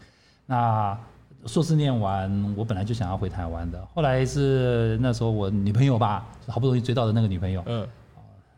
[0.46, 0.98] 那
[1.46, 3.88] 硕士念完，我本来就想要回台湾的。
[3.94, 7.88] 后来是那时候我女朋友吧，好不容易追到的那个女朋友，嗯，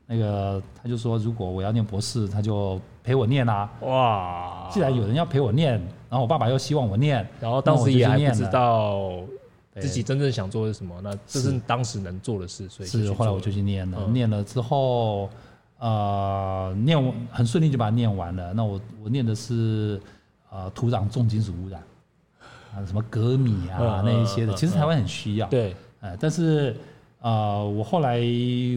[0.08, 3.70] 那个他就说，如果我要念博士，他就陪我念啊。
[3.82, 5.74] 哇，既然有人要陪我念，
[6.10, 9.12] 然后我爸爸又希望我念，然后当时也还不知道。
[9.76, 11.00] 自己真正想做的是什么？
[11.02, 14.00] 那这是当时能做的事，所以是后来我就去念了。
[14.02, 15.30] 嗯、念了之后，
[15.78, 18.52] 呃，念完很顺利就把它念完了。
[18.54, 20.02] 那我我念的是
[20.50, 21.82] 呃土壤重金属污染
[22.74, 24.54] 啊，什么镉米啊那一些的。
[24.56, 26.76] 其实台湾很需要，对，呃，但是
[27.22, 28.20] 呃，我后来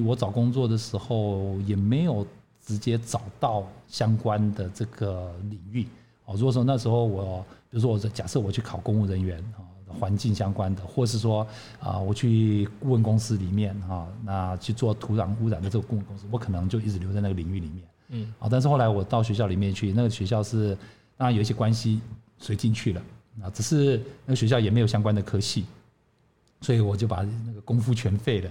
[0.06, 2.24] 我找工作的时候也没有
[2.64, 5.88] 直接找到相关的这个领域。
[6.26, 9.71] 哦，如果说那时候我，比如说我假设我去考公务人员啊。
[9.92, 11.46] 环境相关的，或是说
[11.80, 20.76] 啊，我去顾问公司里面哈，那去做土壤污染的这个顾问公司，我可能就一直留在那个领域里面，嗯，啊，但是后来我到学校里面去，那个学校是
[21.16, 22.00] 当然有一些关系，
[22.38, 23.02] 所以进去了，
[23.42, 25.66] 啊，只是那个学校也没有相关的科系，
[26.60, 28.50] 所以我就把那个功夫全废了，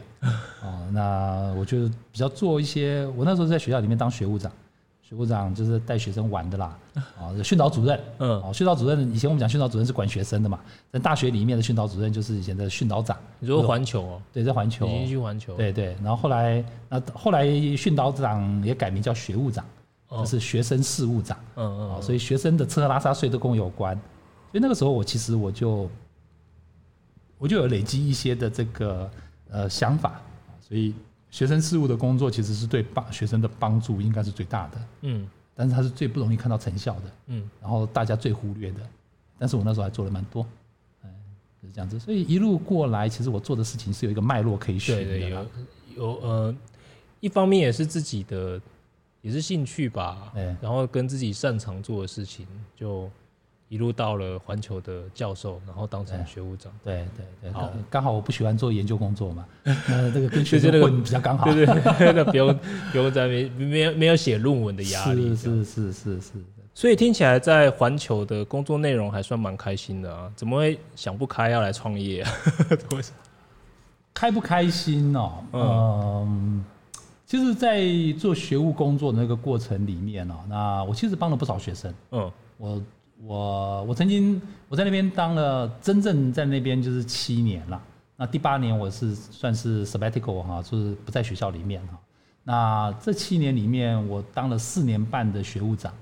[0.61, 4.51] 啊， 那我就比较做一些，我那时候在学校里面当学务长。
[5.11, 6.77] 学务长就是带学生玩的啦，
[7.19, 10.57] 啊， 训导主任，嗯，哦，训导主任以前我们讲训导主任是管学生的嘛，
[10.89, 13.17] 在大学里面的训导主任就是以前的训导长。
[13.37, 14.21] 你说环球哦？
[14.31, 14.87] 对，在环球。
[14.87, 15.53] 已经去环球。
[15.57, 17.45] 对对，然后后来那后来
[17.75, 19.65] 训导长也改名叫学务长，
[20.09, 21.37] 就是学生事务长。
[21.57, 22.01] 嗯嗯。
[22.01, 23.93] 所以学生的吃喝拉撒睡都跟我有关，
[24.49, 25.89] 所以那个时候我其实我就
[27.37, 29.11] 我就有累积一些的这个
[29.49, 30.21] 呃想法，
[30.61, 30.95] 所以。
[31.31, 38.81] 学生事务的工作其实是对帮学生的帮助应该是最大的，嗯，但是它是最不容易看到成效的，嗯，然后大家最忽略的，
[39.39, 40.45] 但是我那时候还做了蛮多，
[41.03, 41.09] 嗯，
[41.61, 45.45] 就是这样子，所以一路过来，其实我做的事情是有一个脉络可以学的，对对，有
[45.95, 46.55] 有呃，
[47.21, 48.61] 一方面也是自己的，
[49.21, 53.09] 也是兴趣吧，对，然后跟自己擅长做的事情就。
[53.71, 56.69] 一路到了环球的教授，然后当成学务长。
[56.83, 61.45] 对对对，好，刚好我不喜欢做研究工作嘛，那这个跟学生混比较刚好。
[61.45, 62.53] 对对， 那不用
[62.91, 65.33] 不用在没没有没有写论文的压力。
[65.33, 66.31] 是是是是是。
[66.73, 70.29] 所以听起来在环球的工作内容还算蛮开心的啊？
[70.35, 72.31] 怎么会想不开要来创业啊？
[72.91, 73.17] 为什么？
[74.13, 75.31] 开不开心哦？
[75.53, 76.65] 嗯，
[77.25, 77.81] 其实，在
[78.19, 81.93] 做学务工作的那个过程里面哦，那我其实帮了不少学生。
[82.11, 82.81] 嗯，我。
[83.23, 87.81] 我我曾经我在那边当了真正在那边就是七年了，
[88.17, 91.99] 那第八年我是算是 sabbatical 哈，就是不在学校里面哈。
[92.43, 95.93] 那这七年里面，我当了四年半的学务长，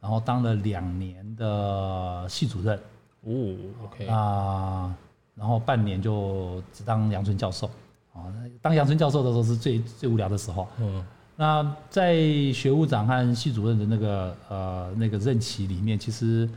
[0.00, 2.78] 然后当了两年的系主任。
[3.24, 4.94] 哦，OK 啊，
[5.34, 7.66] 然后半年就只当杨春教授。
[8.14, 8.32] 啊，
[8.62, 10.66] 当杨春教授的时候是最最无聊的时候。
[10.78, 11.04] 嗯。
[11.34, 12.14] 那在
[12.52, 16.48] 学务长和系主任的那个呃那个任期里面，其实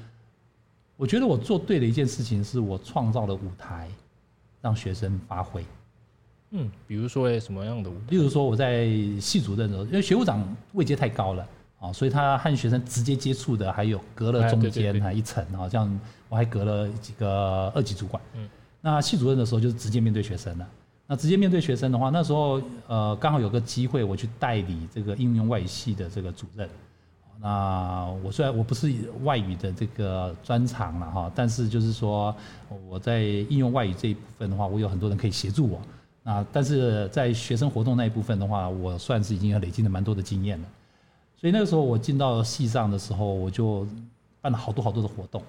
[0.98, 3.90] 我觉得我做对的一件事情，是我创造了舞台，
[4.62, 5.64] 让学生发挥。
[6.52, 8.06] 嗯，比如说什么样的舞台？
[8.10, 8.88] 例如说我在
[9.20, 10.42] 系主任的时候，因为学务长
[10.74, 11.46] 位阶太高了，
[11.80, 18.22] 啊，所以他和学生直接接触的还有隔了中间还一层啊，这样我还隔了几个二级主管。
[18.36, 18.48] 嗯，
[18.80, 20.68] 那系主任的时候就是直接面对学生了。
[21.08, 26.70] 那直接面对学生的话，那时候呃刚好有个机会我去代理这个应用外语系的这个主任。
[27.40, 28.92] 那我虽然我不是
[29.24, 32.36] 外语的这个专长了哈，但是就是说
[32.90, 35.80] 我在应用外语这一部分的话，我有很多人可以协助我。
[36.24, 40.68] 那但是在学生活动那一部分的话，我算是已经累积了蛮多的经验了。
[41.38, 43.86] 所以那个时候我进到系上的时候，我就
[44.42, 45.40] 办了好多好多的活动，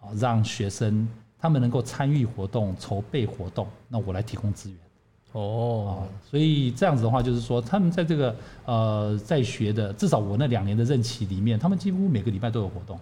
[0.00, 1.06] 啊，让学生
[1.38, 4.78] 他们能够参与活动、筹备活动，那我来提供资源。
[5.32, 8.34] 哦，所以这样子的话，就是说他们在这个
[8.64, 12.98] 呃在学的，至少我那两年的任期里面，他们几乎每个礼拜都有活动。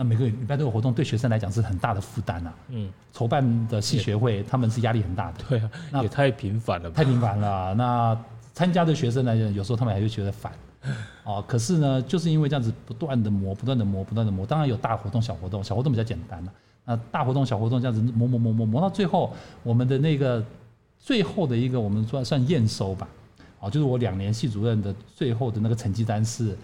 [0.00, 2.52] 那每个礼拜都有活动，对学生来讲是很大的负担呐。
[2.68, 5.38] 嗯，筹办的系学会，他们是压力很大的。
[5.48, 7.74] 对啊，那也太频繁了吧，太频繁了。
[7.74, 8.16] 那
[8.54, 10.52] 参加的学生来讲，有时候他们还会觉得烦。
[11.24, 14.46] 哦，可是呢，就是因为这样子不断的磨，不断的磨，不断的磨。
[14.46, 16.52] 当然有大活动、小活动，小活动比较简单了。
[16.84, 20.42] 那大活动、小活动这样子磨磨磨磨磨到最后，我们的那个
[21.08, 23.08] 最后的一个我们算算验收吧。
[23.60, 26.54] 哦，就是我两年系主任的最后的那个成绩单是，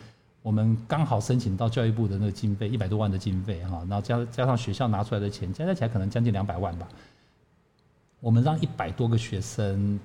[0.43, 6.87] 我们刚好申请到教育部的那个经费一百多万的经费哈，然后加加上学校拿出来的钱，加加起来可能将近两百万吧。
[8.21, 9.99] 我们让一百多个学生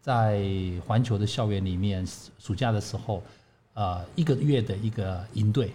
[0.00, 0.42] 在
[0.86, 2.06] 环球的校园里面，
[2.38, 3.22] 暑假的时候。
[3.74, 5.72] 呃，一个月的一个营队，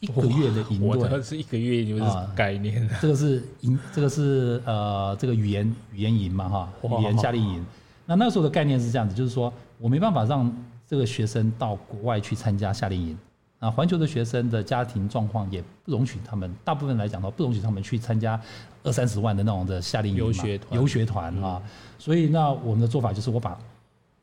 [0.00, 2.02] 一个月的营队，我是一个月就是
[2.36, 2.96] 概念、呃。
[3.00, 7.64] 这个是营，这个是呃，这个语言语言营嘛哈，语言夏令营。
[8.06, 10.50] 那那时候的概念是这样子，就是说我没办法让
[10.86, 13.18] 这个学生到国外去参加夏令营。
[13.58, 18.40] 啊，环球的学生的家庭状况也不容许他们，大部分来讲的话，不容许他们去参加
[18.84, 20.80] 二三十万的那种的夏令营游学团。
[20.80, 21.60] 游学团啊，
[21.98, 23.58] 所以那我们的做法就是，我把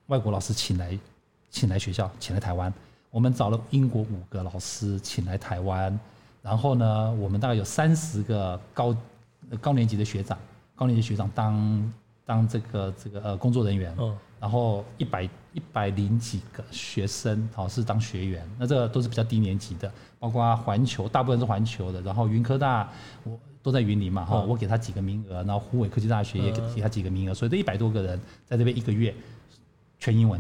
[0.08, 0.98] 外国老师请来，
[1.50, 2.74] 请来学校，请来台湾。
[3.15, 5.97] 我们找了英国五个老师请来台湾，
[6.41, 8.93] 然后呢，我们大概有三十个高
[9.62, 10.38] 高年级的学长，
[10.75, 11.93] 高年级学长当
[12.25, 13.95] 当这个这个呃工作人员，
[14.38, 15.23] 然后一百
[15.54, 22.91] 一百零几个学生好是当学员，那这个都是比较低年级的，包括环球大部分是环球的，然后云科大
[23.23, 29.15] 我都在云林嘛哈，我给他几个名额，然后湖北科技大学也给他几个名额，所以这一百多个人在这边一个月
[29.99, 30.38] 全英文。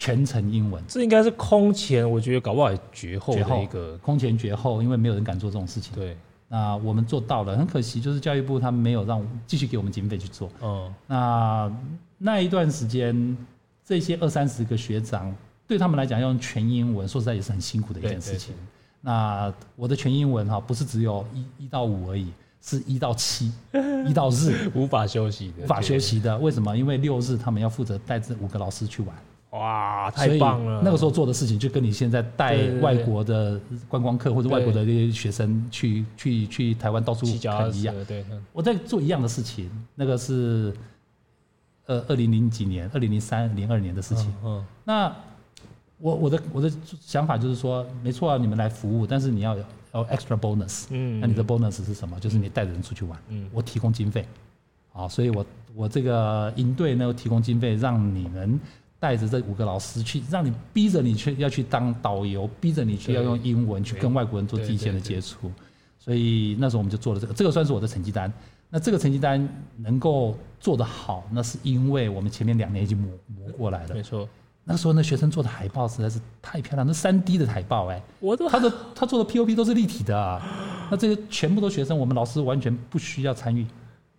[0.00, 5.94] 全程英文，这应该是空前，我觉得搞不好也绝后的一个空前绝后，因为没有人敢做这种事情。
[5.94, 6.16] 对，
[6.48, 10.50] 那我们做到了，很可惜，就是教育部他们没有让继续给我们经费去做。
[10.62, 11.72] 嗯，那
[12.16, 13.36] 那一段时间，
[13.84, 15.32] 这些二三十个学长
[15.68, 18.54] 对他们来讲，要用全英文，说实在也是很辛苦的一件事情。
[19.02, 22.32] 那我的全英文哈，不是只有一一到五而已，
[22.62, 23.52] 是一到七，
[24.08, 26.38] 一到日无法休息的，无法休息的。
[26.38, 26.74] 为什么？
[26.74, 29.14] 因为六日他们要负责带这五个老师去玩。
[29.50, 30.80] 哇，太棒了！
[30.84, 37.92] 那个时候做的事情就跟你现在带外国的观光客或者外国的这些学生去去去台湾到处看一样。
[38.04, 39.68] 对，我在做一样的事情。
[39.96, 40.72] 那个是
[41.86, 44.32] 二二零零几年，二零零三零二年的事情。
[44.44, 44.64] 嗯。
[44.84, 45.12] 那
[45.98, 50.84] 我我的我的想法就是说，没错啊，你们来服务，但是你要有要 extra bonus。
[50.90, 51.18] 嗯。
[51.18, 52.20] 那你的 bonus 是什么？
[52.20, 53.18] 就是你带着人出去玩。
[53.30, 53.50] 嗯。
[53.52, 54.24] 我提供经费。
[54.92, 58.60] 啊，所以我我这个营队呢，提供经费让你们。
[59.00, 65.50] 带着这五个老师去，让你逼着你去要去当导游，逼着你去要用英文去跟外国人做第一线的接触，
[65.98, 68.30] 所以那时候我们就做了这个，这个算是我的成绩单。
[68.68, 73.94] 那这个成绩单能够做得好，那是因为我们前面两年已经磨磨过来了。
[73.94, 74.28] 没错，
[74.64, 83.66] 那时候那学生做的海报实在是太漂亮，那三 D 的海报哎，我都他的他做的 POP 都是立体的啊，那这些全部都学生，我们老师完全不需要参与。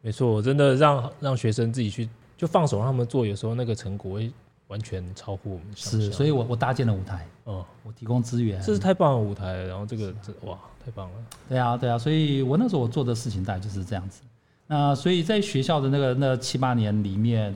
[0.02, 4.32] 没错，我真的让让学生自己去就放手让他们做，有时候那个成果会。
[4.72, 11.16] 完全超乎我们想象，是，所以我我搭建了舞台，嗯，我提供资源，这是太棒的舞台，然后这个这哇，太棒了，
[11.50, 14.22] 对啊对啊，所以我那时候我做的事情大概就是这样子，
[14.68, 17.54] 那所以在学校的那个那七八年里面。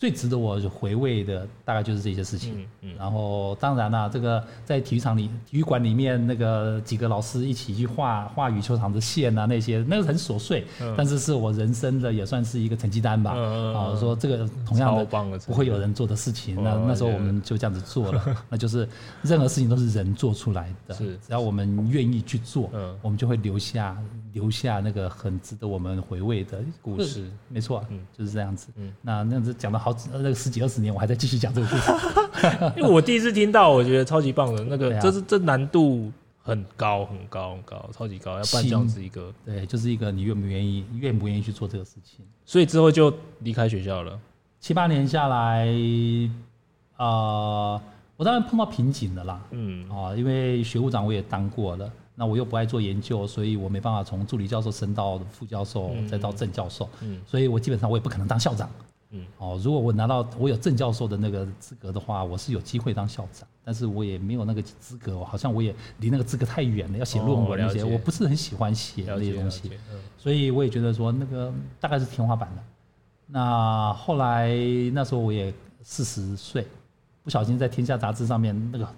[0.00, 10.64] 最值得我回味的大概就是这些事情，嗯嗯，然后当然啦，这个在体育场里、体育馆里面，那个几个老师一起去画画羽球场的线啊，那些那个很琐碎，
[10.96, 13.32] 但是是我人生的也算是一个成绩单吧。
[13.32, 15.04] 啊，说这个同样的
[15.46, 18.88] 不会有人做的事情，那那时候我们就这样子做了， 那就是
[19.20, 22.70] 任何事情都是人做出来的，只要我们愿意去做，
[23.02, 23.94] 我们就会留下。
[24.32, 28.68] 留下那个很值得我们回味的故事，没错，嗯，就是这样子。
[28.76, 31.92] 嗯，那那样子讲了好几那个十几二十年，我还在继续讲这个故事。
[32.76, 34.64] 因为我第一次听到，我觉得超级棒的。
[34.64, 36.12] 那个，这是这难度
[36.42, 42.24] 很高很高很高，超级高，要办这样子一个，对，就是一个你愿不愿意愿不愿意去做这个事情。
[42.44, 44.18] 所以之后就离开学校了。
[44.58, 45.66] 七八年下来，
[46.96, 47.82] 啊、呃。
[48.16, 51.90] 我当然碰到瓶颈的啦，嗯啊，因为学务长我也当过了，
[52.20, 58.68] 那我又不爱做研究，所以我没办法从助理教授升到副教授，再到正教授，嗯，所以我基本上我也不可能当校长，
[59.12, 69.70] 嗯哦，如果我拿到我有正教授的那个资格的话，我是有机会当校长，但是我也没有那个资格，好像我也离那个资格太远了，要写论文那些，我不是很喜欢写那些东西，
[70.18, 71.50] 所以我也觉得说那个
[71.80, 72.62] 大概是天花板了。
[73.28, 74.54] 那后来
[74.92, 75.50] 那时候我也
[75.82, 76.66] 四十岁。
[77.22, 78.88] 不小心在《天下》杂志上面，那个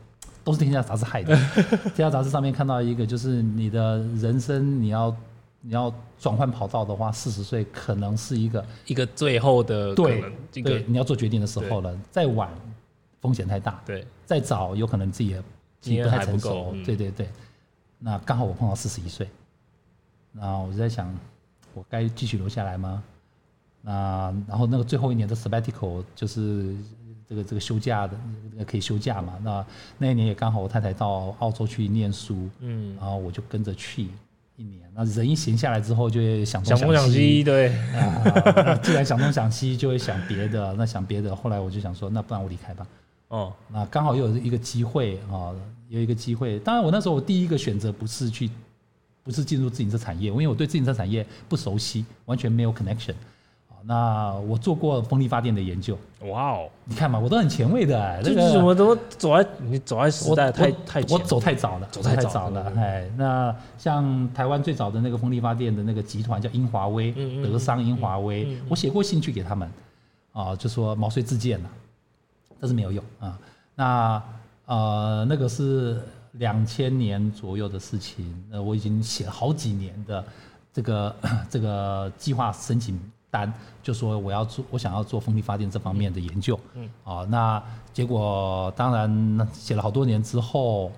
[0.44, 1.36] 都是《天下》杂志害的。
[1.94, 5.16] 《天下》杂志上面看到一个，就是你的人生，你要
[5.60, 11.96] 你要转换跑道的话，四十岁可能是一个一个最后的对对，你要做决定的时候了。
[12.10, 12.50] 再晚
[13.20, 15.44] 风险太大，对，再早有可能自己的
[15.80, 16.74] 经验不太成熟。
[16.84, 17.28] 对对对，
[17.98, 19.28] 那刚好我碰到四十一岁，
[20.32, 21.14] 那我就在想，
[21.74, 23.02] 我该继续留下来吗？
[23.80, 26.74] 那然后那个最后一年的 sabbatical 就是。
[27.28, 28.16] 这个这个休假的，
[28.66, 29.38] 可以休假嘛？
[29.42, 29.66] 那
[29.98, 34.08] 那一年也刚好我太太到澳洲去念书，嗯，然后我就跟着去
[34.56, 34.82] 一年。
[34.94, 38.74] 那人一闲下来之后，就会想东想西，想东想西，对啊。
[38.82, 40.74] 既然想东想西，就会想别的。
[40.74, 42.86] 那想别的，后来我就想说，那不然我离开吧。
[43.28, 45.54] 哦，那刚好又有一个机会啊，
[45.88, 46.58] 有一个机会。
[46.58, 48.50] 当然，我那时候我第一个选择不是去，
[49.22, 53.14] 不是进入自行车产业，因为我对自行车产业不熟悉，完全没有 connection。
[53.84, 56.68] 那我做过风力发电的研究，哇哦！
[56.84, 62.72] 你看嘛，我都很前卫的，这个我都走在你走在时代太太我走太早了，走太早了。
[62.76, 67.12] 哎，那像台湾最早的那个风力发电的那个集团叫英华威，
[67.42, 69.68] 德商英华威，我写过信去给他们，
[70.32, 71.70] 啊，就说毛遂自荐了，
[72.60, 73.36] 但是没有用啊。
[73.74, 74.22] 那
[74.66, 76.00] 呃，那个是
[76.32, 80.24] 两千年左右的事情，那我已经写了好几年的
[80.72, 81.16] 这个
[81.50, 82.96] 这个计划申请。
[83.32, 83.50] 单
[83.82, 86.58] 就说我要做，我想要做风力发电这方面的研究。
[86.74, 87.60] 嗯，啊，那
[87.94, 90.92] 结果当然写了好多年之后，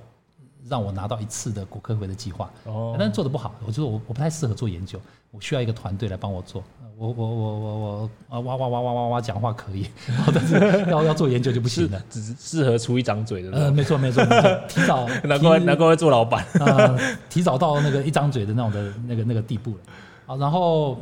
[0.68, 2.50] 让我拿到一次的国科会的计划。
[2.64, 6.60] 哦，但是做的不好，我觉得我我不太适合做研究，我需要一个团队来帮我做。
[6.96, 9.86] 我我我我我啊哇哇哇哇哇哇讲话可以，
[10.34, 10.58] 但是
[10.90, 13.50] 要要做研究就不行了，只是适合出一张嘴的。
[13.52, 16.96] 呃，没错没错没错，提早 难怪难怪会做老板啊，
[17.30, 19.78] 提早到那个一张嘴的那种的那个那个地步了。
[20.26, 20.98] 啊，然后。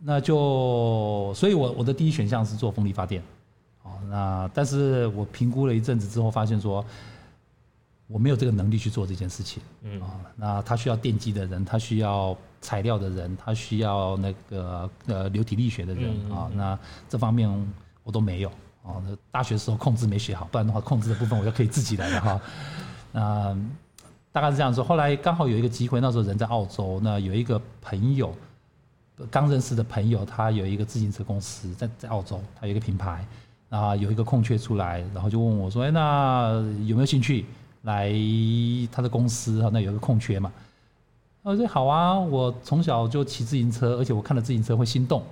[0.00, 3.20] 那就，所以我我的第一选项是做风力发电，
[3.82, 6.84] 哦，那但是我评估了一阵子之后，发现说
[8.06, 16.78] 我没有这个能力去做这件事情，嗯，啊，那他需要电机的人，他需要材料的人，他需要那个呃流体力学的人啊，那
[17.08, 17.50] 这方面
[18.04, 18.48] 我都没有，
[18.84, 22.40] 哦，那大学时候控制没学好，不然的话控制的部分我就可以自己来了哈，
[23.10, 23.58] 那
[24.30, 24.84] 大概是这样说。
[24.84, 28.32] 后来刚好有一个机会，那时候人在澳洲，那有一个朋友。
[29.30, 33.26] 刚认识的朋友，他有一个自行车公司在在澳洲，他有一个品牌，
[33.70, 36.52] 啊，有一个空缺出来，然后就问我说：“哎，那
[36.86, 37.44] 有没有兴趣
[37.82, 38.12] 来
[38.92, 39.62] 他的公司？
[39.62, 40.52] 哈，那有一个空缺嘛。”
[41.42, 45.22] 我说：“好啊，我从小就骑自行车，而且我看了自行车会心动，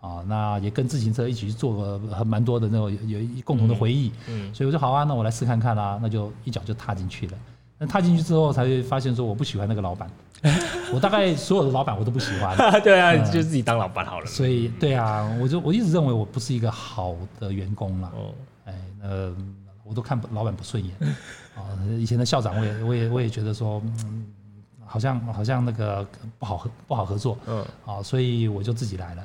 [0.00, 7.38] 啊，那也跟自行车一起去做了很蛮多的那种有有共同的回忆，嗯，所以我说好啊，那我来试看看啦，那就一脚就踏进去了。
[7.84, 10.10] 那踏进去之后，才会发现说我不喜欢那个老板。
[10.92, 12.56] ”我大概所有的老板我都不喜欢。
[12.82, 14.26] 对啊，就自己当老板好了。
[14.26, 18.12] 所以，对啊，我就我一直认为我不是一个好的员工了。
[18.14, 18.34] 哦，
[18.66, 19.34] 哎，呃，
[19.84, 20.94] 我都看老板不顺眼。
[21.56, 21.60] 啊，
[21.98, 24.26] 以前的校长我也我也我也觉得说，嗯，
[24.84, 26.06] 好像好像那个
[26.38, 27.36] 不好合不好合作。
[27.46, 27.64] 嗯。
[27.86, 29.22] 啊，所以我就自己来了。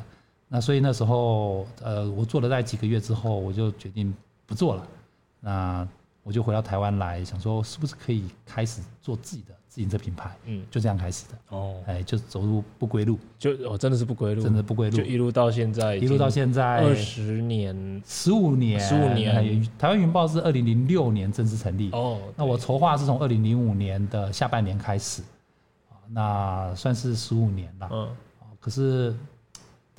[0.48, 4.12] 那所以那时候，呃，我做了大概几个月之后，我就决定
[4.48, 4.88] 不做了。
[5.42, 5.88] 那
[6.30, 9.56] 我就回到台湾来，想说是不是可以开始做自己的。
[9.68, 11.38] 自行车品牌，嗯，就这样开始的。
[11.56, 19.70] 哦，哎，就走入不归路，就哦，真的是不归路，真的不归路，就一路到现在，一路到现在二十年、十五年、十五年。
[19.78, 21.92] 台湾云豹是二零零六年正式成立。
[21.92, 25.22] 哦，那我筹划是从二零零五年的下半年开始，
[26.10, 28.10] 那算是十五年了，嗯，
[28.60, 29.16] 可是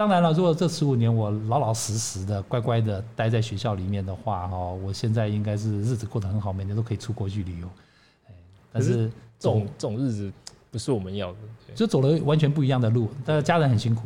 [0.00, 7.68] 当然了，如果这十五年我老老实实的、乖乖的待在学校里面的话，哈，我现在应该是日子过得很好，每年都可以出国去旅游，
[8.28, 8.32] 哎，
[8.72, 9.10] 但是。
[9.38, 10.30] 这种这种日子
[10.70, 11.38] 不是我们要的，
[11.74, 13.08] 就走了完全不一样的路。
[13.24, 14.02] 但是家人很辛苦，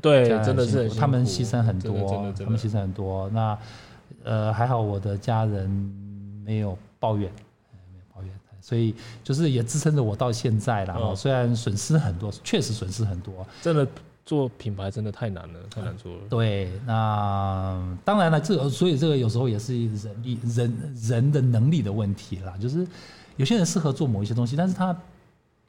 [0.00, 3.28] 对，真的是他们牺牲很多，他们牺牲很多。
[3.28, 3.58] 那
[4.24, 5.68] 呃还好，我的家人
[6.42, 7.30] 没有抱怨，
[7.92, 10.94] 没有抱怨，所以就是也支撑着我到现在了。
[10.94, 13.46] 哦，虽然损失很多，确实损失很多。
[13.60, 13.86] 真的
[14.24, 16.20] 做品牌真的太难了，太难做了。
[16.28, 22.86] 对，那当然了，这个所以这个有时候也是人力人人的能力的问题啦，就是。
[23.38, 24.94] 有些人适合做某一些东西，但是他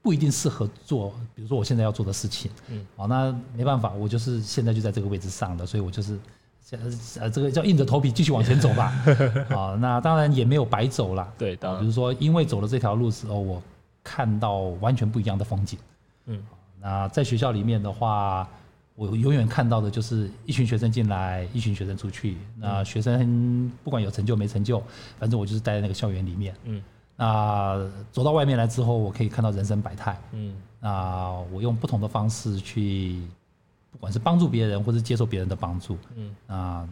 [0.02, 2.52] 不一定适合做，比如说我现在要做的事情。
[2.68, 6.20] 嗯，好，那没办法，我就是现在就在这个位置上的，所以我就是
[7.22, 8.94] 呃，这个叫硬着头皮继续往前走吧。
[9.50, 11.34] 啊， 那当然也没有白走了。
[11.38, 13.64] 对，当然，比如说因为走了这条路之后，我
[14.04, 15.80] 看到完全不一样的风景。
[16.26, 16.44] 嗯，
[16.84, 18.48] 那在学校里面的话，
[18.96, 22.38] 我永远看到的就是一群学生进来，一群学生出去。
[22.58, 24.84] 那学生不管有成就没成就，
[25.18, 26.54] 反正我就是待在那个校园里面。
[26.66, 26.84] 嗯，
[27.16, 30.20] 那走到外面来之后，我可以看到人生百态。
[30.34, 33.22] 嗯，那我用不同的方式去。
[33.92, 36.90] 不管是帮助别人，或是接受别人的帮助，嗯啊，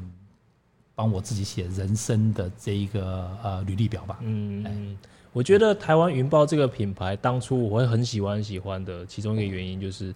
[0.93, 4.19] 帮我自己写人生的这一个呃履历表吧。
[4.21, 4.97] 嗯嗯，
[5.33, 10.13] 我觉得台湾云豹这个品牌，当初我会很喜欢喜欢的其中一个原因就是，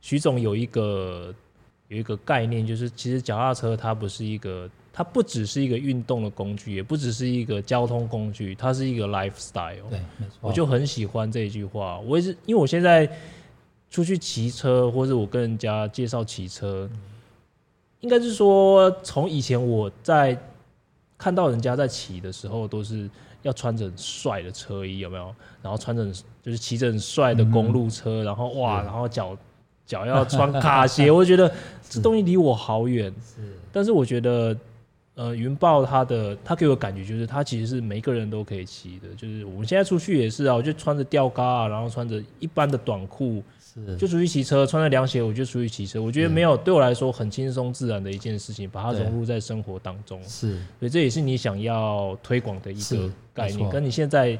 [0.00, 1.34] 徐总有一个
[1.88, 9.88] 有一个概念，就是其实脚踏车它不是一个，它不只是一个运动的工具，也不只是一个交通工具，它是一个 lifestyle。
[9.90, 10.36] 对，没错。
[10.40, 11.98] 我就很喜欢这一句话。
[12.00, 13.10] 我也是，因为我现在。
[13.88, 16.90] 出去骑车，或者我跟人家介绍骑车，
[18.00, 20.36] 应该是说，从以前我在
[21.16, 23.08] 看到人家在骑的时候，都是
[23.46, 25.32] 要穿着很帅的车衣，有没有？
[25.62, 26.04] 然后穿着
[26.42, 29.38] 就是骑着很帅的公路车，然后哇，然后脚
[29.86, 31.54] 脚要穿卡鞋， 我就觉得
[31.88, 33.12] 这东西离我好远。
[33.22, 33.40] 是，
[33.72, 34.56] 但是我觉得，
[35.14, 39.08] 呃，云豹它的它给我感觉就是，它其实是每个人都可以骑的。
[39.16, 43.42] 就是我们现在出去也是啊，我就穿着吊嘎啊，然后穿着一般的短裤。
[43.98, 46.00] 就出去骑车，穿着凉鞋，我就出去骑车。
[46.00, 50.22] 我觉得没有对我来说很轻松自然的一件事情，把它融入在生活当中。
[50.24, 54.38] 是，所以这也是你想要推广的一个概念，跟你现在。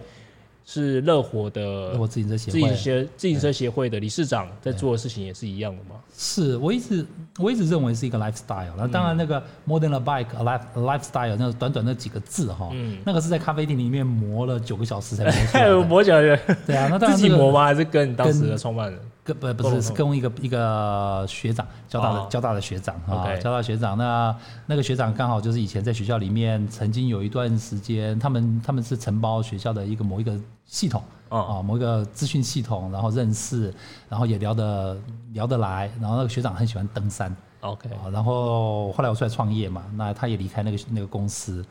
[0.68, 5.95] 是乐活的，自行车协会，自行车自行车协会的理事长在做的事情也是一样的嘛？
[6.18, 7.07] 是我一直
[7.39, 8.72] 我一直认为是一个 lifestyle。
[8.76, 16.37] 那当然，那个 more than a bike a life a lifestyle，那短短那几个字哈，嗯，那个是在咖啡店里面磨了九个小时才磨出来的。
[16.66, 17.64] 对啊，那当然自己磨吗？
[17.66, 19.01] 还是跟你当时的创办人？
[19.26, 23.98] 跟不不是是跟一个一个学长，交大的交大的学长啊，交大学长。
[23.98, 30.38] 那那个学长刚好就是以前在学校里面曾经有一段时间，他们他们是承包学校的一个某一个。
[30.68, 33.72] 系统啊，某一个资讯系统，然后认识，
[34.08, 34.98] 然后也聊得
[35.32, 41.64] 聊得来，然后那个学长很喜欢登山，OK，然后后来我出来创业嘛，那他也离开那个那个公司，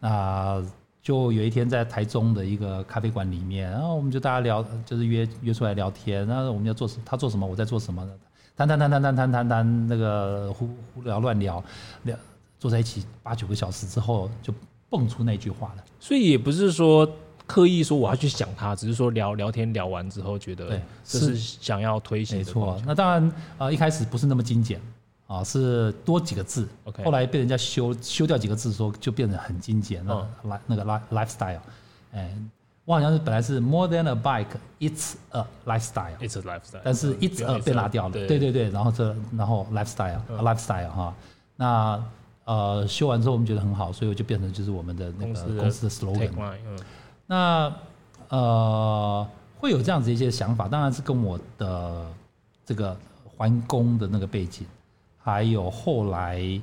[0.00, 0.62] 那
[1.08, 8.06] 就有一天在台中的一个咖啡馆里面，然后我们就大家聊，就是约约出来聊天，然后我们要做什，他做什么，我在做什么，
[8.54, 11.64] 谈谈谈谈谈谈谈谈那个胡胡聊乱聊
[12.02, 12.14] 聊，
[12.58, 14.52] 坐在一起八九个小时之后，就
[14.90, 17.10] 蹦出那句话了，所以也不是说。
[17.46, 22.36] 刻意说我要去想他，只是说聊聊天聊完之后觉得，对，这是想要推行。
[22.36, 24.78] 没错，那当然啊、呃，一开始不是那么精简
[25.28, 26.66] 啊，是多几个字。
[26.84, 30.26] OK，后来被人家修修掉几个字，说就变得很精简了。
[30.44, 31.60] 来、嗯、那个 life lifestyle，
[32.12, 32.34] 哎，
[32.86, 38.12] 我好像是本来是 more than a bike，it's a lifestyle，it's a lifestyle，但是 it's a 被拿掉了。
[38.12, 41.24] 对对对，然后这然后 lifestyle，lifestyle 哈、嗯，
[41.56, 42.04] 那
[42.44, 46.32] 呃修完之后我们觉得很好，所以我就变成就是我们的那个公司的 slogan。
[47.26, 47.70] 那
[48.30, 52.06] 呃，会有这样子一些想法，当然是跟我的
[52.64, 52.96] 这个
[53.36, 54.66] 环工的那个背景，
[55.28, 56.60] 还有后来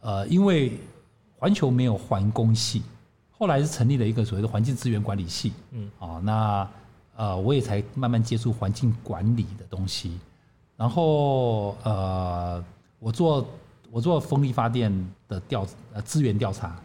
[0.00, 0.72] 呃，因为
[1.38, 2.82] 环球没有环工系，
[3.30, 6.68] 后来是成立了一个所谓的环境资源管理系，嗯，啊，那
[7.16, 10.18] 呃，我也才慢慢接触环境管理的东西，
[10.76, 12.64] 然后呃，
[12.98, 13.46] 我做
[13.92, 14.92] 我做风力发电
[15.28, 16.76] 的调呃资源调查，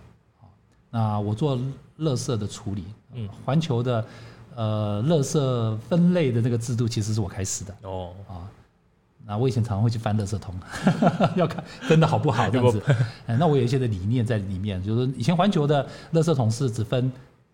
[0.92, 1.58] 那我做
[2.00, 2.84] 垃圾的处理。
[3.14, 4.06] 嗯，环球的，
[4.56, 7.76] 呃，垃圾分类的那个制度其实是我开始的。
[7.82, 8.14] 哦。
[8.28, 8.48] 啊，
[9.28, 10.54] 那我以前常常会去翻垃圾桶，
[11.36, 12.82] 要看分的好不好这样子。
[13.26, 17.12] 哎，那我有一些的理念在里面，就是以前环球的垃圾桶是只分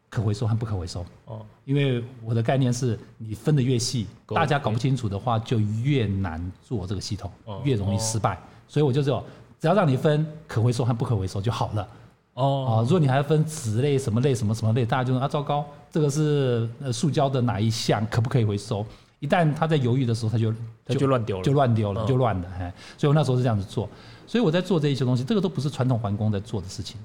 [0.09, 7.32] 可回收和不可回收哦，因为我的概念是你分的越细，大家搞不清楚的话就越难做这个系统，
[7.63, 9.24] 越容易失败，所以我就只有
[9.57, 11.88] 只要让你分可回收和不可回收就好了。
[12.34, 18.86] 哦啊，如果你还要分纸类什么类什么什么类，大家就说啊糟糕，这个是呃塑胶的哪一项可不可以回收？
[19.22, 20.51] 一旦他在犹豫的时候，他就
[20.84, 22.49] 他就乱丢了，就乱丢了，就乱了。
[22.59, 23.88] 哎，所以我那时候是这样子做，
[24.26, 26.99] 所以我在做这一些东西，这个都不是传统环工在做的事情。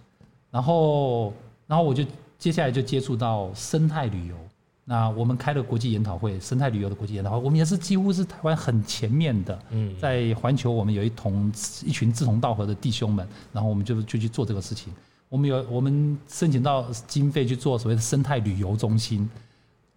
[0.51, 1.33] 然后，
[1.67, 2.03] 然后我就
[2.39, 4.35] 接下来就接触到生态旅游。
[4.89, 9.59] 那我们开了国际研讨会，生态旅游的国际研讨会，我们也是几乎是台湾很前面的。
[9.71, 11.53] 嗯，在环球，我们有一同
[11.85, 14.91] 一群志同道合的弟兄们，然后我们就就去做这个事情。
[15.29, 19.29] 我们有我们申请到经费去做所谓的生态旅游中心，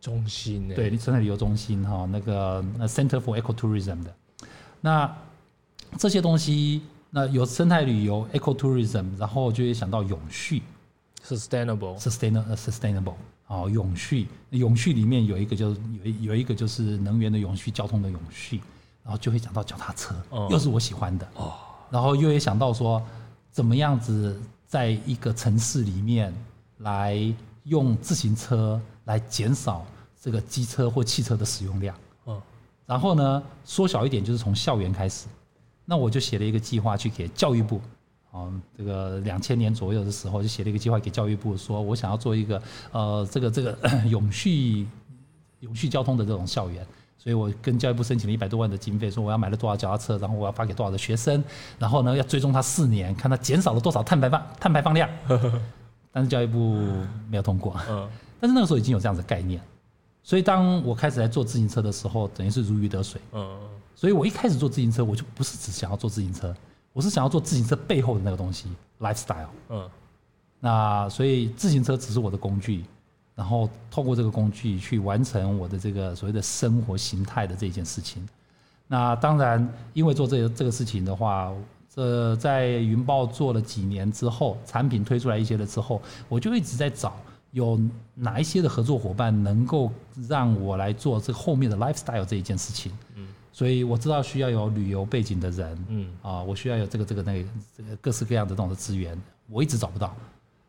[0.01, 4.13] 中心对生态旅游中心哈，那个那 Center for Ecotourism 的，
[4.81, 5.15] 那
[5.97, 10.61] 这些东西，那有生态旅游 Ecotourism，然后就会想到永续
[11.25, 18.61] ，sustainable，sustainable，sustainable，sustainable，好，永续，永续里面有一个就是有有一个就是能源的永续，交通的永续，
[19.03, 20.15] 然后就会讲到脚踏车，
[20.49, 21.27] 又是我喜欢的。
[21.35, 21.53] 哦，
[21.89, 23.01] 然后又会想到说。
[23.51, 26.31] 怎么样子在一个城市里面
[26.77, 27.33] 来
[27.69, 29.85] 用自行车来减少
[30.21, 31.95] 这个机车或汽车的使用量。
[32.25, 32.41] 嗯，
[32.85, 35.27] 然后呢，缩小一点就是从校园开始。
[35.85, 37.79] 那我就写了一个计划去给教育部。
[38.31, 42.61] 哦，这个两千年左右的时候，就写了一个计划给教育部，说我想要做一个
[42.91, 43.75] 呃，这个这个
[44.07, 44.85] 永续
[45.61, 46.85] 永续交通的这种校园，
[47.17, 51.43] 所以我跟教育部申请了一百多万的经费，说我要买了多少脚踏车，然后我要发给多少的学生，
[51.79, 55.09] 然后呢要追踪他四年，看他减少了多少碳排放碳排放量。
[56.11, 56.77] 但是教育部
[57.29, 57.75] 没有通过。
[57.89, 58.09] 嗯。
[58.39, 59.61] 但是那个时候已经有这样子的概念，
[60.23, 63.19] 所以当我开始来做自行车的时候，等于是如鱼得水。
[63.33, 63.59] 嗯。
[63.95, 66.55] 所以我一开始做自行车，我就不是只想要做自行车。
[66.93, 68.67] 我是想要做自行车背后的那个东西
[68.99, 69.49] ，lifestyle。
[69.69, 69.89] 嗯，
[70.59, 72.83] 那所以自行车只是我的工具，
[73.35, 78.27] 然后透过这个工具去完成我的这个所谓的生活形态的这件事情。
[78.87, 81.53] 那当然，因为做这个这个事情的话，
[81.99, 87.17] 这在云豹做了几年之后，产品推出来一些了之后，我就一直在找
[87.51, 87.77] 有
[88.15, 89.91] 哪一些的合作伙伴能够
[90.29, 92.91] 让我来做这个后面的 lifestyle 这一件事情。
[93.15, 93.27] 嗯。
[93.51, 100.15] 所以我知道需要有旅游背景的人，嗯啊，我需要有这个这个那个这个各式各样的这种的资源，我一直找不到，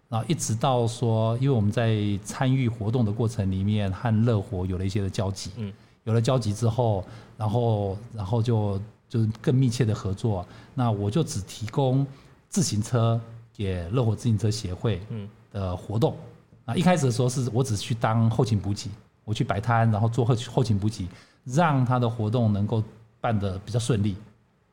[0.09, 5.73] 然后一直到说，因为我们在参与活动的过程里面和乐活有了一些的交集，嗯，
[6.03, 7.05] 有了交集之后，
[7.37, 8.81] 然后然后就
[9.11, 12.07] 就是更密切的合作，那我就只提供
[12.49, 13.21] 自行车
[13.53, 15.03] 给乐活自行车协会
[15.53, 16.17] 的活动，
[16.65, 18.89] 啊，一开始的时候是我只是去当后勤补给，
[19.27, 21.07] 我去摆摊，然后做后后勤补给。
[21.47, 22.85] 让他的活动能够
[23.19, 24.15] 办得比较顺利，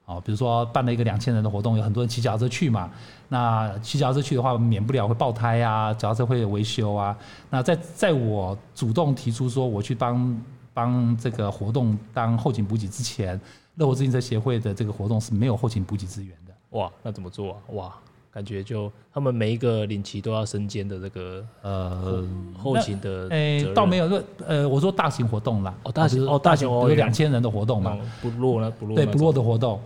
[0.03, 2.91] 好，比如说办了一个两千人的活动，有很多人骑脚踏车去嘛，
[3.29, 7.17] 那骑脚踏车去的话，免不了会爆胎啊，脚踏车会维修啊。
[7.49, 10.41] 那在在我主动提出说我去帮
[10.73, 13.39] 帮这个活动当后勤补给之前，
[13.78, 16.53] 乐活自行车协会的这个活动是没有后勤补给资源的。
[16.78, 17.57] 哇，那怎么做啊？
[17.73, 17.95] 哇！
[18.30, 22.23] 感觉就他们每一个领骑都要身兼的这个呃
[22.55, 29.82] 后勤的，哎，倒没有，呃，我说大型活动啦，哦，大型哦，大型有两千人的活动嘛，不落了，不落对不落的活动，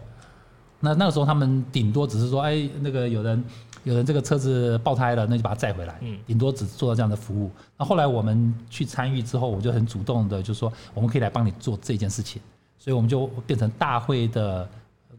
[0.82, 3.42] 那那个时候他们顶多只是说，哎，那个有人
[3.86, 7.50] 有人这个车子爆胎了，那就把它载回来，嗯，顶多只做到这样的服务。
[7.78, 12.42] 那后来我们去参与之后，我就很主动的就说，我们可以来帮你做这件事情，
[12.82, 14.68] 所以我们就变成大会的。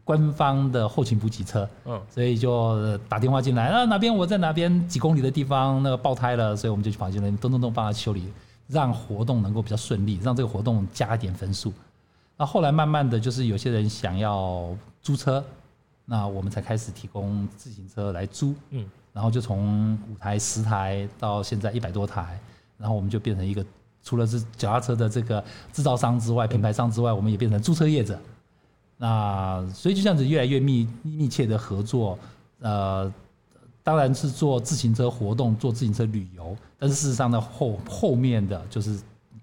[0.05, 8.27] 官方的后勤补给车，嗯，所以就打电话进来，啊，哪边我在哪边几公里的地方那个爆胎了，所以我们就去跑进来，咚咚咚帮他修理，
[8.67, 11.71] 让活动能够比较顺利，让这个活动加一点分数。
[12.35, 14.67] 那后来慢慢的就是有些人想要
[15.01, 15.41] 租车，
[16.03, 22.37] 那我们才开始提供自行车来租，嗯，然后就从五台十台到现在一百多台，
[22.77, 23.65] 然后我们就变成一个
[24.03, 28.19] 除了是脚踏车的这个制造商之外，品牌商之外，我们也变成租车业者。
[28.97, 32.17] 那所以就这样子越来越密密切的合作，
[32.59, 33.11] 呃，
[33.81, 38.97] 当然是做自行车活动，做自行车旅游，但是事实上呢，后后面的就是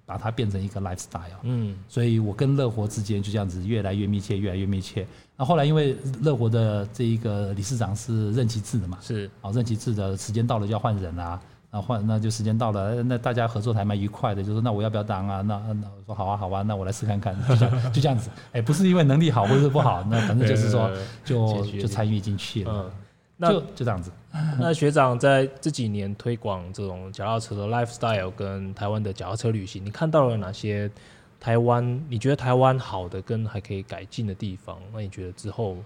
[0.06, 1.20] 把它变成一个 lifestyle。
[1.42, 5.06] 嗯，所以我跟乐活之间就这样子越来越密切，越来越密切。
[5.36, 11.40] 那后来因为乐活的这一个理事长是任期制的嘛，是，啊，任期制的时间到了就要换人啊。
[11.72, 15.40] 那换那就时间到了，那大家合作还蛮愉快的，就说那我要不要当啊？
[15.40, 18.28] 那那我说好啊好啊，那我来试看看，就这样就这样子。
[18.50, 20.90] 哎，不是因为能力好或者是不好，那反正就是说
[21.24, 22.72] 就就参与进去了。
[22.74, 22.90] 嗯，
[23.36, 24.10] 那就就这样子。
[24.58, 30.90] 那学长在这几年推广这种脚踏车的 lifestyle 跟台湾的脚踏车旅行，你看到了哪些
[31.38, 32.04] 台湾？
[32.08, 34.76] 你觉得台湾好的跟还可以改进的地方？
[34.92, 35.76] 那你觉得之后，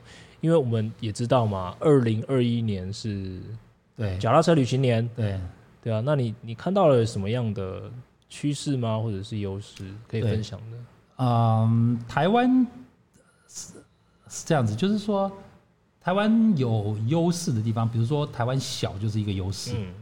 [0.41, 3.39] 因为我们也知道嘛，二零二一年是
[3.97, 5.39] 对脚踏车旅行年，对。
[5.85, 7.82] 对啊，那你你看到了什么样的
[8.30, 8.99] 趋势吗？
[8.99, 10.78] 或者是优势可以分享的？
[11.18, 12.66] 嗯，台湾
[13.47, 13.74] 是
[14.28, 15.30] 是这样子，就是说
[16.01, 19.72] 台湾有优势的地方，比如说台湾小就是一个优势。
[19.76, 19.95] 嗯，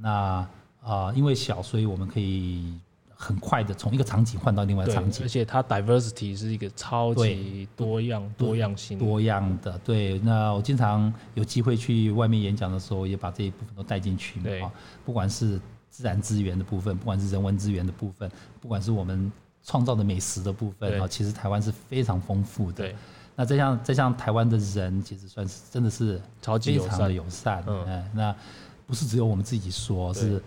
[0.00, 0.50] 那啊，
[0.82, 2.74] 呃，因为小，所以我们可以。
[3.22, 9.78] 很快的从一个场景换到另外一个场景，而且它 diversity 是一个超级多样、多样性、多样的。
[9.84, 14.40] 对，那我经常有机会去外面演讲的时候，也把这一部分都带进去。
[14.40, 14.64] 对，
[15.04, 15.60] 不管是
[15.90, 19.30] 自然资源的部分，不管是人文资源的部分，不管是我们
[19.62, 22.84] 创造的美食的部分啊，其实台湾是非常丰富的。
[22.84, 22.96] 对，
[23.36, 27.62] 那再像再像台湾的人，其实算是真的是超级非常的友善。
[27.66, 28.34] 嗯，那
[28.86, 30.42] 不是只有我们自己说，是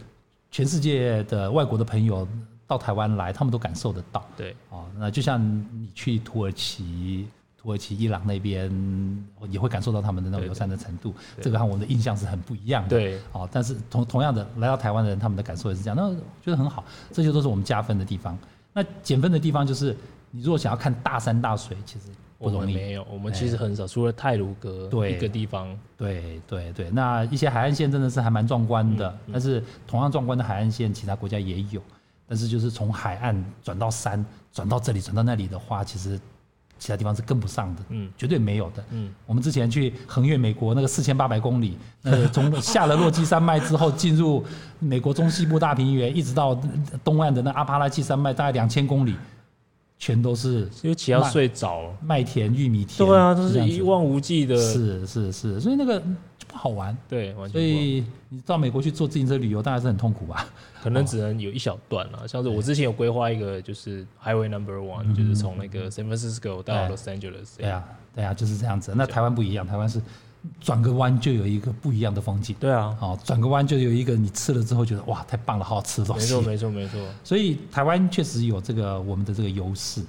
[0.50, 2.28] 全世界的外国的朋友。
[2.74, 4.26] 到台湾来，他们都感受得到。
[4.36, 5.40] 对，哦，那就像
[5.72, 8.72] 你去土耳其、土耳其、伊朗那边，
[9.50, 11.14] 也会感受到他们的那种友善的程度。
[11.40, 12.90] 这个和我们的印象是很不一样的。
[12.90, 15.96] 对，哦，但是同同样的来到台湾的人，他们的感受也是这样。
[15.96, 18.36] 那我觉得很好，这些都是我们加分的地方。
[18.74, 19.96] 那减分的地方就是，
[20.32, 22.08] 你如果想要看大山大水，其实
[22.40, 22.74] 不容易。
[22.74, 25.78] 没有，我们其实很少，除了泰鲁阁一个地方。
[25.96, 31.80] 对对对，那一些海岸线真的是还蛮壮观的，但是同样壮观的海岸线，其他国家也有。
[32.34, 36.20] 但是就是从海岸转到山，转到这里，转到那里的话，其实
[36.80, 39.14] 其他地方是跟不上的，嗯，绝对没有的，嗯。
[39.28, 44.44] 我们之前去横越美国那个四千八百公里，呃，从 下了落基山脉之后，进入
[44.80, 46.60] 美国中西部大平原，一直到
[47.04, 49.14] 东岸的那阿帕拉契山脉，大概两千公里。
[50.00, 56.02] 全都是因为骑要睡着，麦田、玉米田，对啊，都是一望无际的，是是是，所以那个
[56.54, 57.52] 好玩，对，完全。
[57.52, 60.48] 所以你到美国去做自行车旅游，当然是很痛苦吧？
[60.82, 67.84] 可能只能有一小段了，像是我之前有规划一个，就是 Highway Number One，就是从那个 San Francisco 到 Los Angeles，对啊，
[68.16, 68.94] 对啊，就是这样子。
[68.96, 70.02] 那台湾不一样，台湾是。
[70.60, 72.54] 转个弯就有一个不一样的风景。
[72.60, 76.34] 对啊，哦，转个弯就有一个你吃了之后觉得哇，太棒了，好好吃的东西。
[76.34, 77.00] 没错，没错，没错。
[77.24, 80.04] 所以台湾确实有这个我们的这个优势。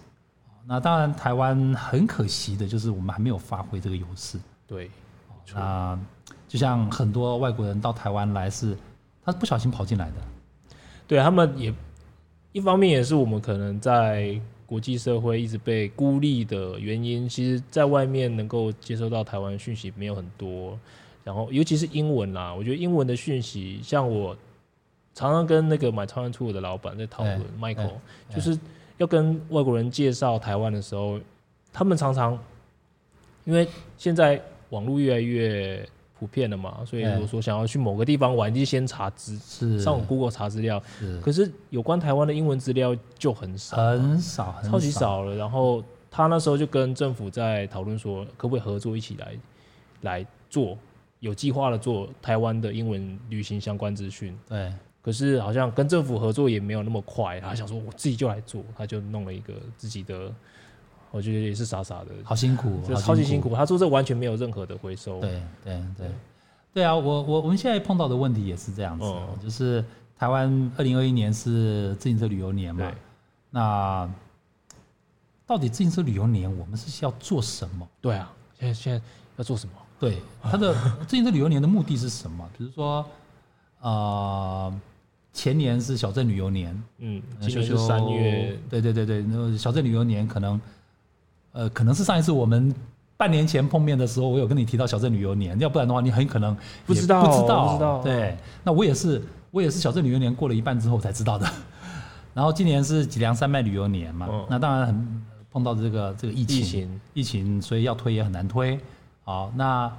[0.67, 4.37] 那当然，台湾很可惜的就是我们还没有发挥这个优势。
[4.67, 4.91] 对，
[5.55, 5.97] 那
[6.55, 8.77] 就像很多外国人到台湾来是，
[9.25, 10.15] 他是不小心跑进来的。
[11.05, 11.75] 对，他们也
[12.53, 14.41] 一方面也是我们可能在。
[14.67, 20.77] 国际社会一直被孤立的原因，其实在外面能够接收到台湾讯息没有很多，
[21.23, 24.35] 然后尤其是英文啦，我觉得英文的讯息，像我
[25.15, 27.91] 常常跟那个 My Taiwan Tour 的老板在讨论，Michael，
[28.35, 28.59] 就是
[28.97, 31.21] 要跟外国人介绍台湾的时候，
[31.71, 32.37] 他们常常
[33.45, 34.41] 因为现在
[34.71, 35.87] 网络越来越。
[36.25, 40.83] 普遍的嘛，所以如果说想要去某个地方玩，就先查资，是上 Google 查资料。
[41.21, 45.37] 可是有关台湾的英文资料就很少，很少，超级少了。
[45.37, 49.37] 然后他那时候就跟政府在讨论说，可不可以合作一起来
[50.01, 50.79] 来做，
[51.21, 54.35] 有计划的做台湾的英文旅行相关资讯。
[54.49, 54.73] 对，
[55.03, 60.33] 可是好像跟政府合作也没有那么快，他想说我自己就来做，他就弄了一个自己的。
[61.15, 63.55] 我觉得也是傻傻的，好辛苦，就超级辛苦。
[63.55, 65.21] 他做这完全没有任何的回收。
[65.21, 66.07] 对对对，
[66.75, 69.07] 对啊，我我我们现在碰到的问题也是这样子，
[69.41, 69.85] 就是
[70.19, 72.91] 台湾二零二一年是自行车旅游年嘛，
[73.51, 74.11] 那
[75.47, 77.89] 到底自行车旅游年我们是要做什么？
[78.01, 79.01] 对啊，现在现在
[79.37, 79.75] 要做什么？
[80.01, 80.75] 对，他的
[81.07, 82.45] 自行车旅游年的目的是什么？
[82.59, 83.07] 比如说，
[83.83, 84.75] 呃。
[85.37, 90.61] 前年是小镇旅游年，嗯，今年是三月，对对对对，那小镇旅游年可能，
[91.55, 92.75] 呃，可能是上一次我们
[93.17, 98.03] 半年前碰面的时候，我有跟你提到小镇旅游年，要不然的话，你很可能不知道，不知道，不知道。
[98.03, 101.49] 对，那我也是，我也是小镇旅游年过了一半之后才知道的。
[102.35, 108.79] 然后今年是脊梁山脉旅游年嘛，那当然很碰到这个这个疫情，疫情，疫情，所以要推也很难推。
[109.25, 109.91] 好，那。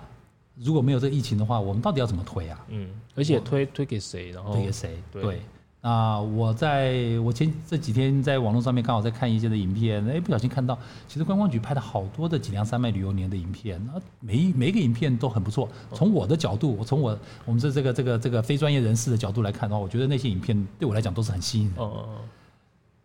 [0.57, 2.57] 如果没有这个疫情的话，我们到底要怎么推啊？
[2.69, 4.31] 嗯，而且推推给谁？
[4.31, 5.03] 然后推给谁？
[5.11, 5.41] 对。
[5.85, 10.75] 那我在我前这几天在网络上面刚好在看一些的影片，哎，不小心看到，
[11.07, 15.69] 其实观光局拍了好多的脊梁山脉旅游年的影片，那每一每个影片都很不错。
[15.93, 17.15] 从我的角度，我从我
[17.45, 21.75] 我们这这个这个这个非专业人士的角度来看的话，我觉得那些影片对我来讲都是很吸引人。
[21.77, 22.17] 哦哦哦。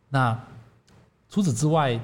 [0.09, 0.41] 那
[1.29, 2.01] 除此之外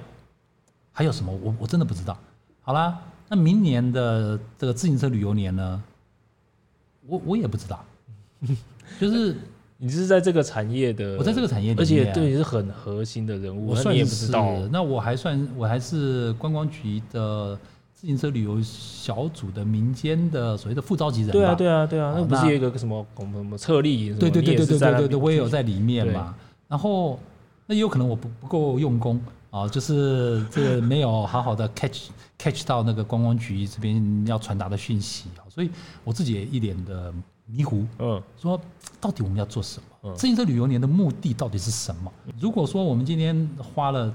[0.93, 1.33] 还有什么？
[1.43, 2.19] 我我真的不知道。
[2.61, 3.01] 好啦。
[3.31, 5.83] 那明年的这个自行车旅游年呢？
[7.07, 7.83] 我我也不知道，
[9.01, 9.39] 就是
[9.79, 11.81] 你是在这个产业的我在这个产业里面。
[11.81, 14.57] 而且对你是很核心的人物我算也不知道。
[14.71, 17.59] 那我还算我还是观光局的
[17.93, 26.35] 自行车旅游小组的民间的所谓的副召集人对啊对啊对啊那不是有一个什么广播什么策力对对对对对我也有在里面嘛。
[26.69, 27.19] 然后
[27.67, 29.21] 那也有可能我不不够用功
[29.51, 32.09] 啊就是这没有好好的 catch
[32.39, 35.71] catch 到那个观光局这边要传达的讯息所以
[36.05, 37.13] 我自己也一脸的
[37.47, 37.87] 迷糊。
[37.99, 38.61] 嗯，说
[39.01, 40.15] 到底我们要做什么？
[40.15, 42.13] 自行车旅游年的目的到底是什么？
[42.39, 44.15] 如果说我们今天花了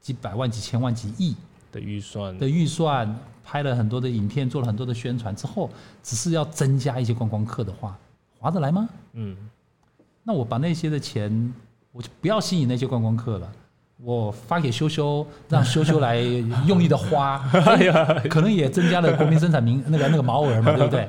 [0.00, 1.34] 几百万、几千万、几亿
[1.70, 5.70] 的预算的预算，拍了很多的影片，做了很多的宣传之后，
[6.02, 7.96] 只是要增加一些观光客的话，
[8.38, 8.88] 划得来吗？
[9.12, 9.36] 嗯，
[10.22, 11.54] 那我把那些的钱，
[11.92, 13.52] 我就不要吸引那些观光客了。
[14.04, 16.18] 我发给修修，让修修来
[16.66, 17.38] 用力的花，
[18.28, 21.08] 可能也增加了国民生产名那个那个毛额嘛，对不对？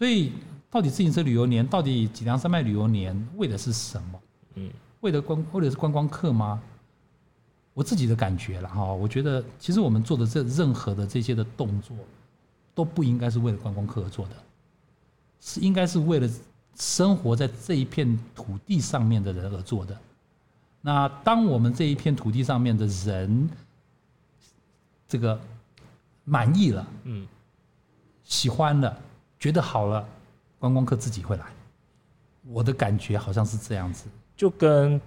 [0.00, 0.32] 所以，
[0.70, 4.20] 到底自行车旅游年，到底脊梁山脉旅游年，为的是什么？
[4.54, 4.70] 嗯，
[5.00, 6.58] 为的观，为的是观光客吗？
[7.74, 11.94] 我自己的感觉了哈，我觉得其实我们做的这任何的这些的动作，
[12.74, 14.36] 都不应该是为了观光客而做的，
[15.38, 16.26] 是应该是为了
[16.76, 19.94] 生活在这一片土地上面的人而做的。
[20.80, 23.50] 那当我们这一片土地上面的人，
[25.06, 25.38] 这个
[26.24, 27.28] 满意了，嗯，
[28.24, 28.98] 喜欢了，
[29.40, 30.06] 觉得好了，
[30.58, 31.44] 观光客自己会来。
[32.52, 35.00] 我的感觉好像是这样子，就跟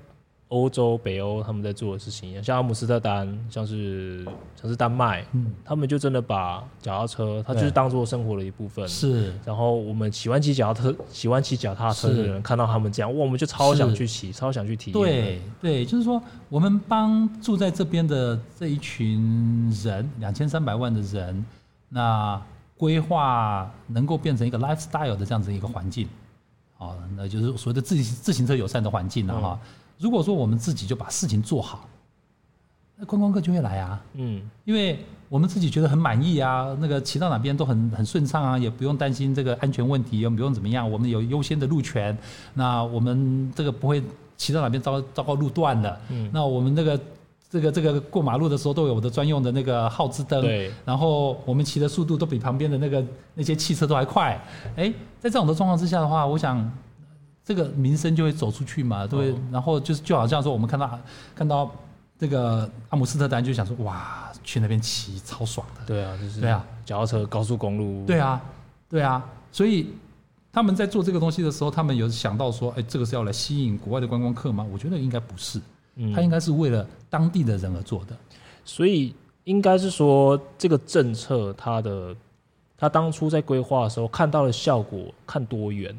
[0.50, 4.24] 欧洲、北欧他们在做的事情一样，像阿姆斯特丹，像是
[4.60, 8.88] 像是丹麦，嗯，他们就真的把脚踏车，它就是当做生活的一部分。
[8.88, 9.34] 是。
[9.44, 14.94] 然后我们喜欢骑脚踏车、喜欢骑脚踏车的人看到他们这样，哇，我们就超想去骑，超想去体验。
[14.94, 21.44] 对对，就是说，我们帮住在这边的这一群人，两千三百万的人，
[21.90, 22.40] 那
[22.84, 26.06] 规划能够变成一个 lifestyle 的这样子一个环境，
[26.78, 29.60] 啊，那就是所谓的自自行车友善的环境了哈。
[29.62, 29.68] 嗯
[30.00, 31.88] 如果说我们自己就把事情做好，
[32.98, 34.02] 那观光客就会来啊。
[34.16, 42.18] 嗯，因为我们自己觉得很满意啊，那个骑到哪边都很很顺畅啊，也不用担心这个安全问题，也不用怎么样，我们有优先的路权。
[42.54, 44.04] 那我们这个不会
[44.36, 46.02] 骑到哪边糟糟糕路段的。
[46.10, 47.00] 嗯，那我们那个
[47.54, 50.42] 这个这个过马路的时候都有我的专用的那个号志灯。
[50.42, 50.72] 对。
[50.84, 54.44] 然后我们骑的速度都比旁边的那个那些汽车都还快。
[54.76, 56.72] 哎，在这种的状况之下的话，我想。
[57.46, 61.00] 这个名声就会走出去嘛，对，然后就是就好像说，我们看到
[61.36, 61.70] 看到
[62.18, 65.82] 这个阿姆斯特丹，就想说哇，去那边骑超爽的。
[65.86, 68.06] 对啊，就是对啊，脚踏车高速公路。
[68.06, 68.42] 对啊，
[68.90, 69.90] 对啊，所以
[70.54, 74.66] 他们在做这个东西的时候，他们有想到说，哎，这个是要来吸引国外的观光客吗？
[74.72, 75.60] 我觉得应该不是，
[76.14, 78.16] 他应该是为了当地的人而做的。
[78.66, 79.14] 所以
[79.44, 82.16] 应该是说，这个政策它的
[82.78, 85.96] 他当初在规划的时候看到的效果，看多远。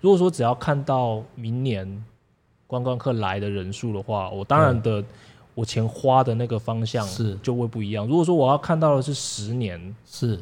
[0.00, 2.04] 如果说只要看到明年
[2.66, 5.02] 观光客来的人数的话，我当然的
[5.54, 8.06] 我钱花的那个方向是就会不一样。
[8.06, 10.38] 如果说我要看到的是十年是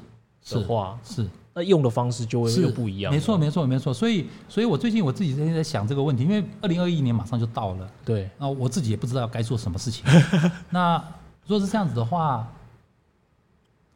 [0.50, 3.12] 的话，是那用的方式就会又不一样。
[3.12, 3.92] 没错，没错，没错。
[3.92, 7.90] 所以，所以我最近我自己在在想这个问题，因为二零二一年马上就到了。
[8.04, 10.04] 对，那我自己也不知道该做什么事情。
[10.70, 10.96] 那
[11.46, 12.46] 如果是这样子的话。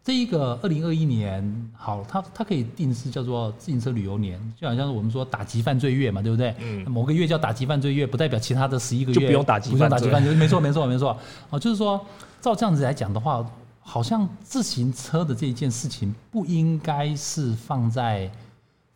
[0.05, 6.55] 这一个二零二一年，好，它它可以定是叫做自行车旅游年，就好像是我们说打击犯罪月嘛，对不对？
[6.61, 6.89] 嗯。
[6.89, 9.99] 某个月叫打击犯罪月，不代表其他的十一个月就不用打击犯罪。
[9.99, 11.19] 不用打击犯罪， 没错没错没错。
[11.51, 12.01] 哦，就是说，
[12.41, 13.45] 照这样子来讲的话，
[13.87, 18.31] 好像自行车的这一件事情不应该是放在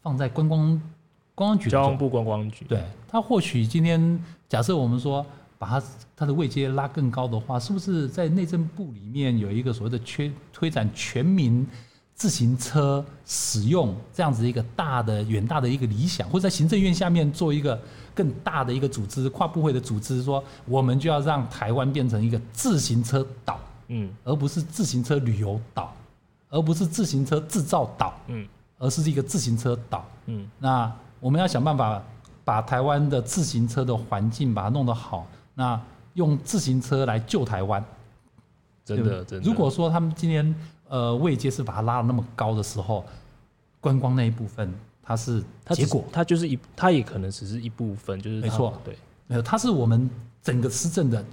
[0.03, 0.83] 放在观光
[1.35, 1.71] 观光局。
[1.71, 2.65] 交通部观光局。
[2.69, 5.25] 对，他或许今天假设我们说。
[5.61, 5.83] 把它
[6.17, 11.67] 它的位阶拉更高的话，是不是在内政部里面有一个所谓的推推展全民
[12.15, 17.79] 自行车使用这样子一个大的远大的一个理想，或者在行政院下面做一个
[18.15, 23.61] 更大的一个组织，跨部会的组织，说我们就要让台湾变成一个自行车岛，
[23.93, 25.93] 嗯，而不是自行车旅游岛，
[26.49, 28.47] 而不是自行车制造岛，嗯，
[28.79, 32.03] 而是一个自行车岛，嗯，那我们要想办法
[32.45, 35.27] 把台湾的自行车的环境把它弄得好。
[35.55, 35.79] 那
[36.15, 37.85] 用自行车来救台湾，
[38.85, 39.49] 真的真的。
[39.49, 40.55] 如果说他们今天
[40.89, 43.05] 呃位阶是把它拉的那么高的时候，
[43.81, 44.73] 观光那一部分
[45.03, 50.09] 它是结果，它就是一，它也可能只是一部分，就是没错，对，没有，它是我们
[50.43, 51.25] 整个施政的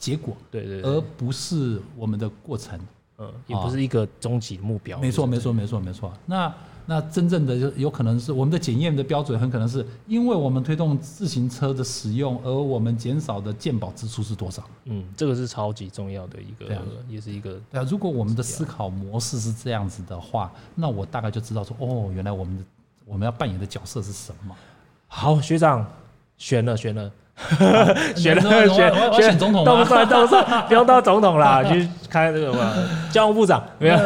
[0.00, 2.76] 结果，对对，而不是我们的过程，
[3.18, 4.98] 嗯，也不是一个终极目标。
[4.98, 6.12] 没错没错没错没错。
[6.26, 6.52] 那。
[6.86, 14.64] 那真正的就有可能是我们的检验的标准，很可能是因为我们推动自行车的使用，而我们减少的健保支出是多少？
[14.86, 17.60] 嗯，这个是超级重要的一个，也是一个。
[17.70, 22.64] 对啊，如果我们的思考模式是这样子的话，那我大概就知道说，哦，原来我们的
[23.04, 24.56] 我们要扮演的角色是什么。
[25.06, 25.86] 好，学长，
[26.38, 27.12] 选了，选了。
[28.16, 32.72] 选了，选选选总统，都不算，都不算，不用当总统啦，去开这个嘛，
[33.10, 33.96] 交通部长没有，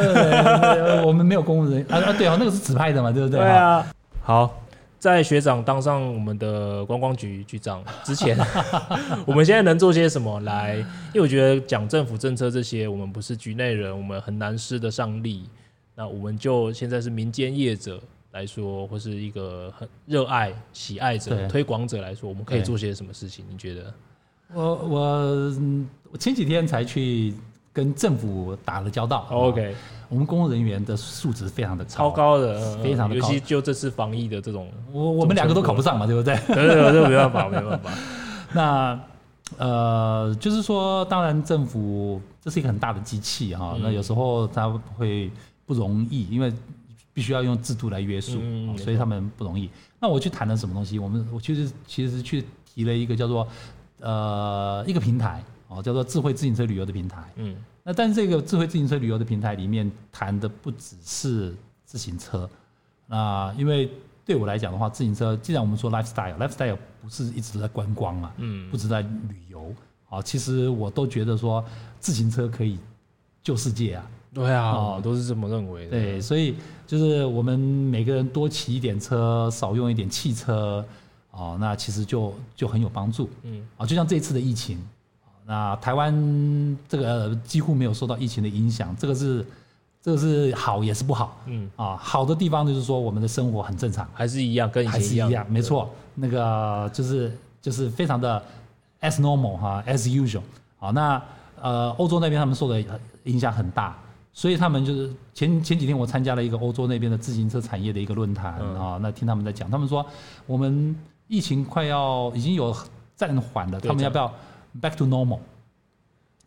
[1.07, 3.41] 我们没有公务人员啊啊，对啊，那个是指派的嘛，对不对？
[3.41, 3.85] 对啊。
[4.23, 4.63] 好，
[4.99, 8.39] 在学长当上我们的观光局局长之前，
[9.27, 10.77] 我们现在能做些什么来？
[11.13, 15.49] 因为我觉得讲政府政策这些，我们不是局内人，我们很难施得上力。
[15.97, 18.01] 那我们就现在是民间业者。
[18.35, 23.45] 来说，或是一个很热爱、喜爱者、推广者来说，我们可以做些什么事情？
[23.49, 23.95] 你觉得？
[24.53, 25.55] 我我
[26.11, 27.33] 我前几天才去
[27.73, 29.29] 跟政府打了交道。
[29.31, 29.77] OK，
[30.09, 33.27] 我们公务人员的素质非常的超高的，非常的高。
[33.29, 36.37] 尤其就这次防疫的这种，我我们两个都考不上嘛，对不对？
[36.49, 37.91] 对 对对，这没办法，没办法。
[38.53, 39.01] 那
[39.59, 44.69] 呃，就是说，当然政府这是一个很大的机器哈，那有时候它
[44.99, 45.31] 会
[45.65, 46.53] 不容易，因为。
[47.15, 49.71] 必须要用制度来约束，嗯，所以他们不容易。
[50.01, 50.99] 那我去谈了什么东西？
[50.99, 53.49] 我们我其实其实去提了一个叫做
[54.01, 57.23] 呃一个平台哦，叫做智慧自行车旅游的平台。
[57.37, 61.55] 嗯，那但是这个智慧自行车旅游的平台里面谈的不只是
[61.85, 62.51] 自行车
[63.07, 63.89] 那，因为
[64.27, 69.73] 对我来讲的话，自行车既然我们说 lifestyle，lifestyle 不是一直在观光啊，嗯，不只在旅游
[70.09, 71.65] 啊，其实我都觉得说
[72.01, 72.79] 自行车可以
[73.43, 74.11] 救世界啊。
[74.35, 75.91] 对啊，哦，都是这么认为的。
[75.93, 76.57] 对，所以
[76.87, 80.85] 就是我们每个人多骑一点车，少用一点汽车，
[81.31, 83.31] 哦，那其实就就很有帮助。
[83.45, 84.85] 嗯，啊，就像这次的疫情，
[85.47, 86.13] 那台湾
[86.89, 89.47] 这个几乎没有受到疫情的影响，这个是
[90.03, 91.41] 这个是好也是不好。
[91.47, 97.33] 嗯，啊，好的地方就是说我们的生活很正常，还是一样，跟以前一样，一样，没错，那个就是
[97.63, 98.43] 就是非常的
[99.01, 100.43] as normal 哈，as usual。
[100.77, 101.23] 好，那
[101.63, 102.83] 呃，欧洲那边他们受的
[103.25, 103.97] 影响很大。
[104.37, 110.05] 所以他们就是前前几天我参加了一个欧洲那边的自行车产业的一个论坛啊，那听他们在讲，他们说
[110.45, 110.95] 我们
[111.29, 112.77] 疫情快要已经有
[113.15, 114.35] 暂缓了，他们要不要
[114.83, 115.39] back to normal？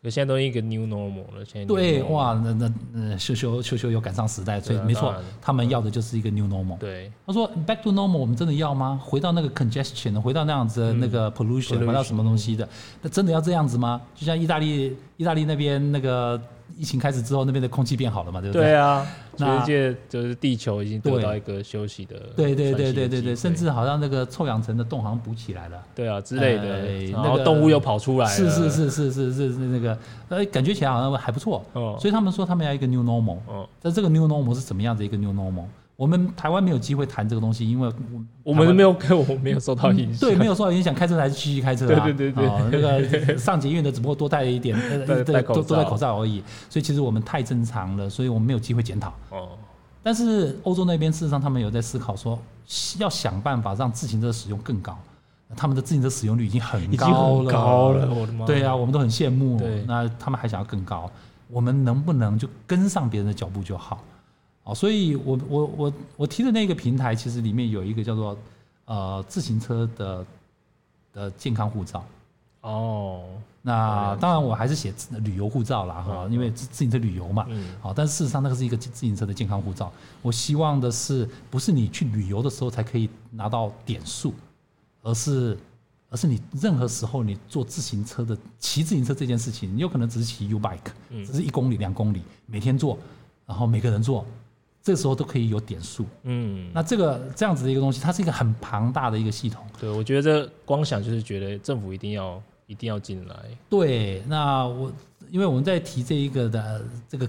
[0.02, 6.76] 现在都一个 new normal 了，现在对哇，那那那秀秀秀秀又赶上时代，所以没错，他们要的就是一个 new normal。
[6.76, 9.00] 对，他说 back to normal，我们真的要吗？
[9.02, 12.68] 回到那个 congestion，回到那样子的那个 pollution，回到什么东西的？
[13.00, 14.00] 那真的要这样子吗？
[14.14, 16.38] 就像意大利意大利那边那个。
[16.76, 18.40] 疫情开始之后，那边的空气变好了嘛？
[18.40, 18.62] 对不对？
[18.62, 19.06] 对啊，
[19.36, 22.16] 那界就是地球已经得到一个休息的。
[22.36, 25.82] 对对对对对对，甚至好像那个臭氧层的洞好像补起来了。
[25.94, 27.10] 对啊，之类的。
[27.12, 28.32] 然后动物又跑出来了。
[28.32, 29.98] 是是是是是是是那个，
[30.28, 31.64] 呃，感觉起来好像还不错。
[31.72, 31.96] 哦。
[31.98, 33.38] 所以他们说他们要一个 new normal。
[33.46, 33.68] 哦。
[33.80, 35.64] 但这个 new normal 是怎么样的一个 new normal？
[35.98, 37.92] 我们台湾没有机会谈这个东西，因为
[38.44, 38.90] 我们没有，
[39.28, 40.20] 我没有受到影响。
[40.20, 42.04] 对，没有受到影响，开车还是继续开车啊。
[42.04, 42.70] 对对对对。
[42.70, 46.40] 那个 上捷运的只不过多戴了一点，对，多多戴口罩而已。
[46.70, 49.12] 所以其实我们太正常了，所以我们没有机会检讨。
[49.30, 49.48] 哦。
[50.00, 52.38] 但是欧洲那边事实上他们有在思考说，
[53.00, 54.96] 要想办法让自行车使用更高。
[55.56, 57.50] 他们的自行车使用率已经很高了。
[57.52, 58.46] 高了，我的妈！
[58.46, 59.58] 对啊，我们都很羡慕。
[59.58, 59.82] 对。
[59.88, 61.10] 那他们还想要更高，
[61.48, 64.00] 我们能不能就跟上别人的脚步就好？
[64.68, 68.36] 哦，所以我我我我提的那个平台，其实里面有一个叫做
[68.84, 70.26] 呃自行车的
[71.14, 72.04] 的健康护照。
[72.60, 73.24] 哦，
[73.62, 74.92] 那当然我还是写
[75.22, 77.46] 旅游护照啦哈，因为自自行车旅游嘛。
[77.48, 77.74] 嗯。
[77.80, 79.90] 好，但是事实上那个是一个自行车的健康护照。
[80.20, 84.34] 我希望的是，不是你去旅游的时候才可以拿到点数，
[85.02, 85.56] 而是
[86.10, 92.98] 而是你任何时候你坐自行车的骑自行车这件事情，你有可能只是骑 U bike，只是一公里两公里，每天坐，
[93.46, 94.26] 然后每个人坐。
[94.88, 99.62] 这个时候都可以有点数，嗯，那这个这样子的一个东西，它是一个很庞大的一个系统。
[99.78, 103.36] 对，我觉得这光想就是觉得政府一定要一定要进来。
[103.68, 104.90] 对，那我
[105.30, 107.28] 因为我们在提这一个的这个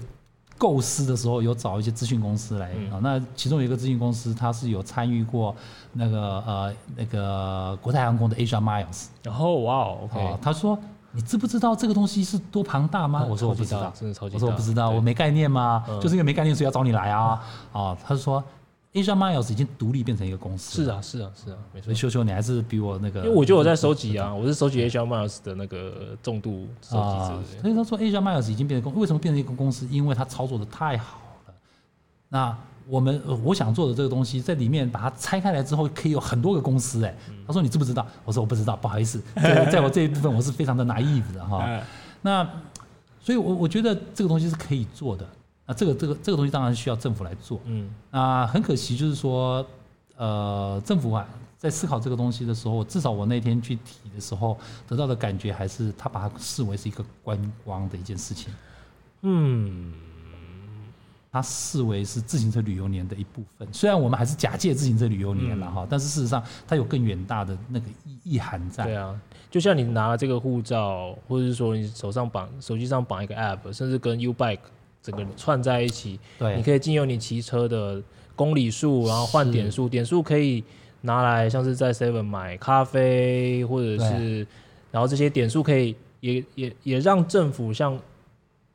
[0.56, 5.54] 构思的时候，有找一些咨询公司来啊，嗯、那其中有一个咨询公司，它是有参与过
[5.92, 9.08] 那个呃那个国泰航空的 Asia Miles。
[9.22, 10.78] 然后哇哦，OK，他说。
[11.12, 13.26] 你知不知道这个东西是多庞大吗？
[13.28, 13.92] 我说我不知道，
[14.22, 15.84] 我说我不知道，我没概念吗？
[16.00, 17.42] 就是因为没概念，所以要找你来啊！
[17.72, 18.42] 啊，他就说
[18.92, 20.84] ，Asia Miles 已经独立变成一个公司。
[20.84, 21.92] 是啊，是啊，是啊，没错。
[21.92, 27.60] 秀秀，你还是比我那个，因为我觉得我在收集啊，我是收集 Asia Miles 的那个重度收集者。
[27.62, 29.86] 所以他说 Asia Miles 已经变成公，为什么变成一个公司？
[29.90, 31.54] 因为它操作的太好了。
[32.28, 32.56] 那。
[32.90, 37.14] 我们我想做的这个东西，在里面把它拆开来之后，可以有很多个公司哎。
[37.46, 38.04] 他说你知不知道？
[38.24, 41.80] 我说我不知道，不好意思， 在在我这一部分我是非常的 naive 的哈。
[42.20, 42.44] 那
[43.22, 45.24] 所以，我我觉得这个东西是可以做的。
[45.66, 47.60] 那这个这个这个东西当然需要政府来做。
[47.64, 47.88] 嗯。
[48.10, 49.64] 啊，很可惜就是说，
[50.16, 51.24] 呃，政府啊
[51.58, 58.52] 在思考这个东西的时候，至少我那天去提的时候得到的感觉还是他把它视为是一个观光的一件事情。
[59.22, 59.92] 嗯。
[61.32, 68.84] 它视为是自行车旅游年的一部分，虽然我们还是假借自行车旅游年了哈，嗯、但是事实上它有更远大的那个意意涵在。
[68.84, 69.16] 对啊，
[69.48, 74.58] 就像你拿了这个护照，或者是说你手上绑手机上绑一个 App，甚至跟 U Bike
[75.00, 78.02] 整个串在一起，对，你可以经由你骑车的
[78.34, 80.64] 公里数，然后换点数，是点数可以
[81.02, 84.44] 拿来像是在 Seven 买咖啡，或者是，
[84.90, 87.96] 然后这些点数可以也也也让政府像。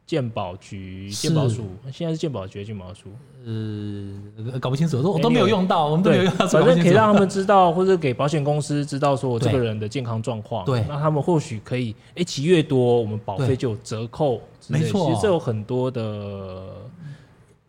[0.06, 3.10] 健保局、鉴保署，现在是鉴保局、鉴保署，
[3.43, 6.47] 呃，搞不清楚，我都没有用到，我们都没有用到。
[6.47, 10.64] 反正可以让他们知道， 或者给保险公司知道，说我这个人的健康状况。
[10.64, 14.39] 对，那他们或许可以，哎，骑越多，我们保费就有折扣。
[14.68, 16.68] 没错，其实这有很多的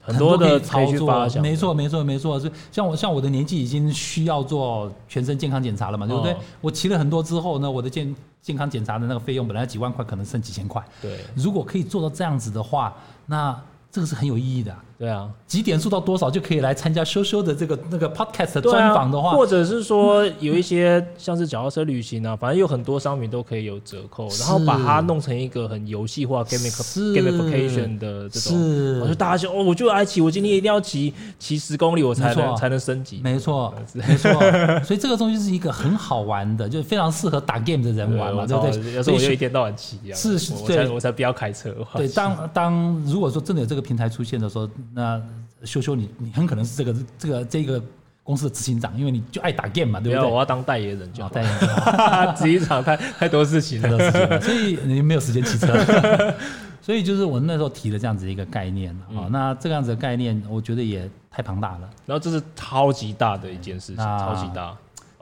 [0.07, 1.29] 很多的操作。
[1.41, 2.39] 没错，没错，没错。
[2.39, 6.37] 是像我，像我的年纪已经需要做全身健康检查了嘛，对不对？
[6.61, 10.83] 我骑了很多之后呢，我的健健康检查的那个费用本来几万块，可能剩几千块。
[11.03, 12.95] 对，如果可以做到这样子的话，
[13.27, 14.75] 那这个是很有意义的。
[14.99, 33.21] 对啊，几点数到多少就可以来参加修修的这个那个 podcast 的专访的话，或者是说有一些像是脚踏车旅行啊，反正有很多商品都可以有折扣，然后把它弄成一个很游戏化 gamification 的这种，我就大家就哦，我就爱骑，我今天一定要骑骑十公里，我才能才能升级。
[33.23, 34.33] 没错，没错。
[34.83, 38.95] 所以这个东西是一个很好玩的，就非常适合打 game 的人玩嘛，对不对？
[38.95, 41.75] 有时候我就一天到晚骑，啊，是，我才我才不要开车。
[41.97, 44.67] 对，当当如果说真的有这个平台出现的时候。
[44.95, 45.23] 那
[45.65, 47.83] 修修，你你很可能是这个这个这个
[48.23, 50.31] 公司的执行长，因为你就爱打 game 嘛，对不对？
[50.31, 54.11] 我要当代言人就好，代言人， 执行长太太多事情，了，
[54.41, 55.73] 所以你没有时间骑车。
[56.83, 61.91] 所以就是我那时候提了这样子一个概念啊、嗯，那这样子的概念，我觉得也太庞大了。
[62.07, 64.77] 然后这是超级大的一件事情，超级大，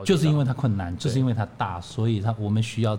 [0.04, 2.98] 就是因为它困难，就是因为它大，所以它我们需要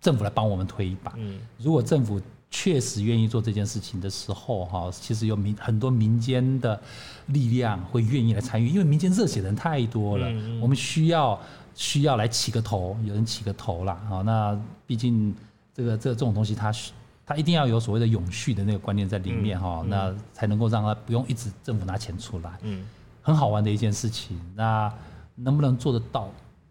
[0.00, 1.12] 政府来帮我们推一把。
[1.18, 2.18] 嗯，如果政府
[2.52, 6.80] 确实愿意做这件事情的时候，哈，其实有民很多民间的
[7.26, 10.28] 力量会愿意来参与，因为民间热血的人太多了。
[10.28, 11.40] 嗯嗯，我们需要
[11.74, 14.22] 需要来起个头，有人起个头啦啊。
[14.22, 15.34] 那毕竟
[15.74, 16.92] 这个这这种东西，它是。
[17.24, 22.58] 它一定要有所谓的永续的那个观念在里面哈、嗯嗯，那才能够让它不用一直政府拿钱出来。
[22.62, 22.84] 嗯，
[23.22, 24.38] 很好玩的一件事情。
[24.56, 24.92] 那
[25.36, 26.28] 能不能做得到？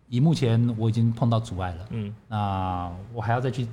[0.09, 1.87] 以目前我已经碰到阻碍了。
[1.91, 3.65] 嗯，那我还要再去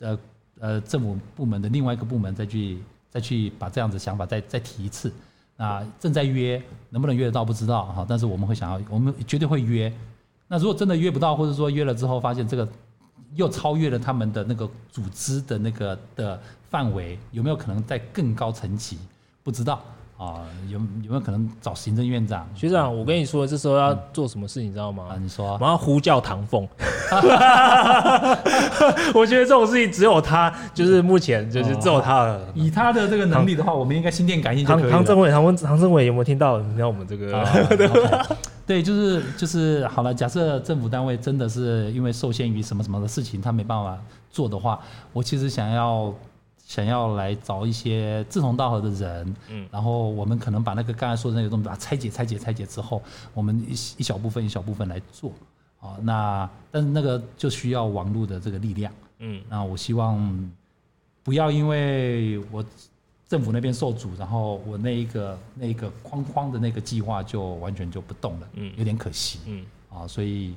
[0.00, 0.18] 呃
[0.60, 2.78] 呃政府部门的另外一个部门再去
[3.10, 5.12] 再去把这样子想法再再提一次。
[5.56, 9.92] 那正在约，能不能约得到不知道哈，但是我们会想要，我们绝对会约。
[10.48, 12.68] 那如果真的约不到，或者说约了之后发现这个。
[13.36, 16.40] 又超越了他们的那个组织的那个的
[16.70, 18.96] 范围，有没有可能在更高层级？
[19.42, 19.82] 不知道
[20.24, 22.46] 啊，有有没有可能找行政院长？
[22.54, 25.04] 学长，我跟你说，这时候要做什么事，你知道吗？
[25.10, 26.64] 啊，你说，我要呼叫唐凤。
[29.14, 32.40] 我觉得这种事情只有他，就是目前就是只有他了。
[32.54, 34.92] 以他的这个能力的话，我们应该心电感应就可以唐。
[34.92, 36.58] 唐政委，唐文，唐政委有没有听到？
[36.58, 37.44] 你看我们这个。
[38.66, 40.14] 对，就是就是好了。
[40.14, 43.98] 假设政府单位真的是因为受限于什么什么的事情，他没办法
[44.30, 44.80] 做的话，
[45.12, 46.12] 我其实想要
[46.74, 53.00] 想要来找一些志同道合的人，嗯，然后我们可能把那个刚才说的那个东西把它拆解、拆解、拆解之后，
[53.32, 55.30] 我们一一小部分、一小部分来做，
[55.78, 60.52] 啊，那但是那个就需要网络的这个力量，嗯，那我希望
[61.22, 62.64] 不要因为我。
[63.26, 70.54] 政府那边受阻，然后我那一个那一个框框的那个计划就完全就不动了，嗯，有点可惜，嗯，啊，所以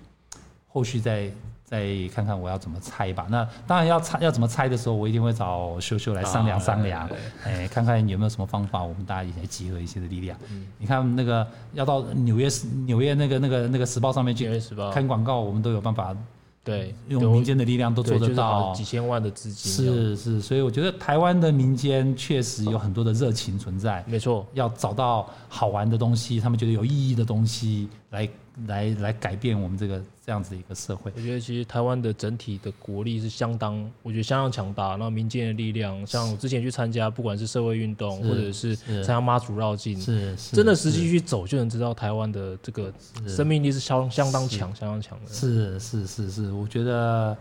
[0.67, 1.31] 后续再
[1.69, 3.27] 再看看我要怎么猜吧。
[3.29, 7.09] 那当然要猜要怎么猜的时候，我一定会找修修来商量商量，
[7.43, 10.39] 哎，看看有没有什么方法，我们大家一起来集合一些的力量。
[10.49, 12.47] 嗯，你看那个要到纽约
[12.85, 14.49] 纽约那个那个那个时报上面去
[14.93, 16.15] 看广告，我们都有办法。
[16.63, 24.03] 对，用民间的力量都做得到，就是、几千万的资金是是，所以我觉得台湾的民间确实有很多的热情存在。
[24.05, 28.29] 没错，要找到好玩的东西，他们觉得有意义的东西来。
[28.65, 31.09] 来来改变我们这个这样子的一个社会。
[31.15, 34.89] 我觉得其实台湾的整体的国力是相当，我觉得相当强大。
[34.89, 42.91] 然后民间的力量，像我之前去参加，不管是社会运动，或者是参加妈祖绕境，是真的实际去走就能知道台湾的这个
[43.25, 45.33] 生命力是相相当强、相当强的。
[45.33, 47.37] 是是是是，我觉得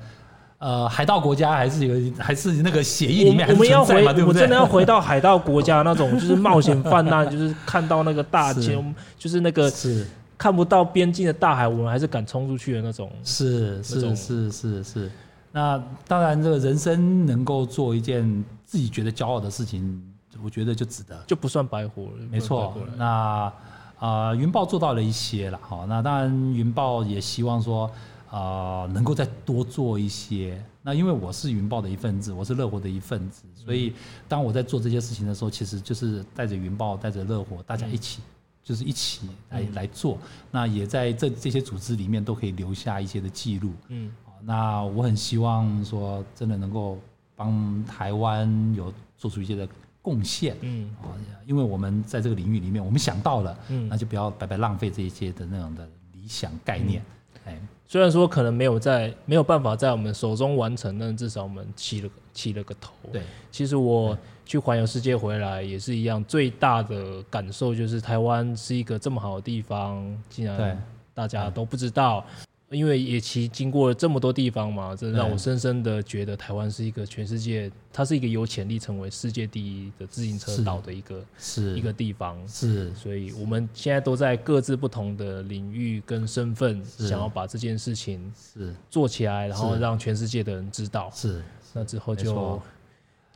[0.59, 4.43] 呃，海盗国家还是有，还是那个协议里面还是要回，对不对？
[4.43, 10.07] 我真的要回到海盗国家那种，就是冒险犯难， 就是看到那个大江，就是那个是。
[10.39, 13.11] 看不到边境的大海，我们还是敢冲出去的那种。
[13.25, 15.11] 是是是是是。
[15.53, 20.03] 那当然，这个人生能够做一件自己觉得骄傲的事情，
[20.45, 22.11] 我觉得就值得，就不算白活了。
[22.31, 22.75] 没错。
[22.97, 23.51] 那
[23.99, 25.59] 啊，云豹做到了一些了。
[25.63, 27.91] 好，那当然，云豹也希望说
[28.31, 30.63] 啊，能够再多做一些。
[30.83, 33.95] 那因为我是云豹的一份子，我是乐活的一份子，所以
[34.29, 38.21] 当我在做这些事情的时候，其实就是带着云豹，带着乐活，大家一起。
[38.67, 40.19] 就是一起来来做，
[40.51, 43.71] 那也在这这些组织里面都可以留下一些的记录。
[43.87, 44.11] 嗯，
[44.43, 46.99] 那我很希望说，真的能够
[47.37, 49.69] 帮台湾有做出一些的
[50.03, 50.57] 贡献。
[50.63, 51.15] 嗯，啊，
[51.47, 57.01] 因为我们在这个领域里面，我们想到了，嗯，那就不要白白浪费这一些的那种的理想概念。
[57.45, 57.57] 哎，
[57.87, 62.93] 虽然说可能没有在没有办法在我们手中完成，但至少我们起了起了个头。
[63.13, 63.23] 对，
[63.53, 64.19] 其实我。
[64.47, 70.83] 去环游世界回来也是一样，最大的感受就是台湾是一个这么好的地方，竟然
[71.13, 72.25] 大家都不知道。
[72.69, 82.37] 因为也其经过了这么多地方嘛，这让我深深的觉得台湾是一个全世界，它是一个有潜力成为世界第一的自行车岛的一个是一个地方。
[82.49, 91.09] 是，所以我们现在都在各自不同的领域跟身份，想要把这件事情是做起来，然后让全世界的人知道。
[91.15, 91.41] 是，
[91.73, 92.61] 那之后就。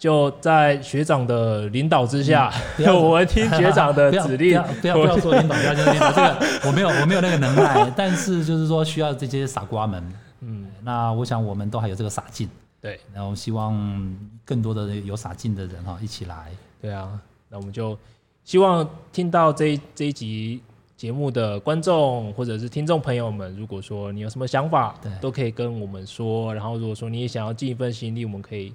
[0.00, 4.58] 就在学长的领导之下，嗯、 我们听学长的 指令。
[4.80, 7.92] 不要不要，说领导，不要说领导，这个我没有我没有那个能耐。
[7.94, 10.02] 但是就是说需要这些傻瓜们，
[10.40, 12.48] 嗯，那我想我们都还有这个傻劲，
[12.80, 12.98] 对。
[13.12, 13.76] 然后希望
[14.42, 16.46] 更多的有傻劲的人哈一起来。
[16.80, 17.20] 对啊，
[17.50, 17.94] 那我们就
[18.42, 20.62] 希望听到这一这一集
[20.96, 26.54] 节目的观众或者是听众朋友们，如果说你有什么想法，对，都可以跟我们说。
[26.54, 28.72] 然后如果说你也想要尽一份心力，我们可以。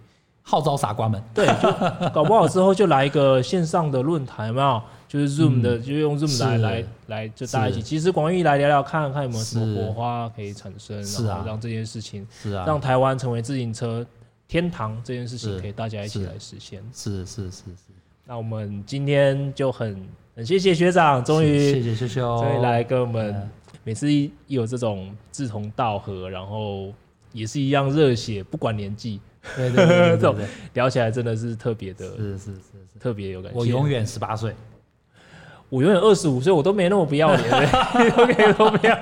[0.48, 1.72] 号召傻瓜们，对，就
[2.14, 4.82] 搞不好之后就来一个线上的论坛，有没有？
[5.08, 14.06] 就是 Zoom 的，嗯、就用 Zoom 来来来，就大家一起，其实广义来聊聊看，看看有没有什么火花可以产生，然后让这件事情，是啊，让台湾成为自行车
[14.48, 16.84] 天堂这件事情，可以大家一起来实现。
[16.94, 17.94] 是是是是。
[18.26, 23.50] 那我们今天就很很谢谢学长，终于谢谢秀秀，终于来跟我们，
[23.84, 26.92] 每次一有这种志同道合，然后
[27.32, 29.20] 也是一样热血，不管年纪。
[29.56, 30.36] 对对对，对， 这种
[30.74, 32.52] 聊起来真的是特别的，是是是
[32.94, 33.58] 是，特别有感觉。
[33.58, 34.54] 我永远十八岁，
[35.70, 37.50] 我永远二十五岁，我都没那么不要脸。
[38.18, 38.98] OK，都不要。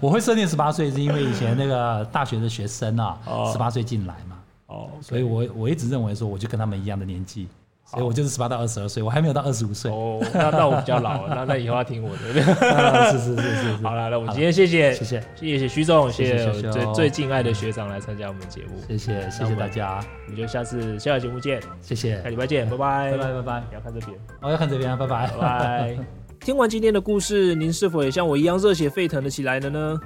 [0.00, 3.18] 我会设定十八岁，是因为以前那个大学的学生啊，
[3.52, 7.48] 十八岁进来嘛，哦，所以我我一直认为说，我就跟他们一样的年纪。
[7.88, 9.88] 所以我就是十八到二十二岁，我还没有到二十五岁。
[9.92, 12.32] 哦，那那我比较老了，那那以后要听我的。
[13.12, 13.72] 是是是是是。
[13.84, 18.80] 好了，那我们今天谢谢谢谢谢谢徐总，谢谢最最敬爱的学长来参加我们节目。
[18.88, 21.62] 谢谢谢谢大家，我们就下次下个节目见。
[21.80, 23.64] 谢谢，下礼拜见，拜拜拜拜拜拜。
[23.72, 25.98] 要看这边，我要看这边，拜拜拜拜。
[26.44, 29.96] 听完今天的故事，您是否也像我一样热血沸腾的起来了呢？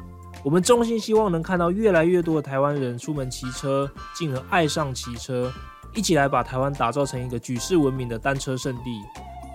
[0.45, 5.51] 我们衷心希望能看到越来越多的台湾人出门骑车，进而爱上骑车。
[5.95, 9.03] 一起来把台湾打造成一个举世闻名的单车圣地，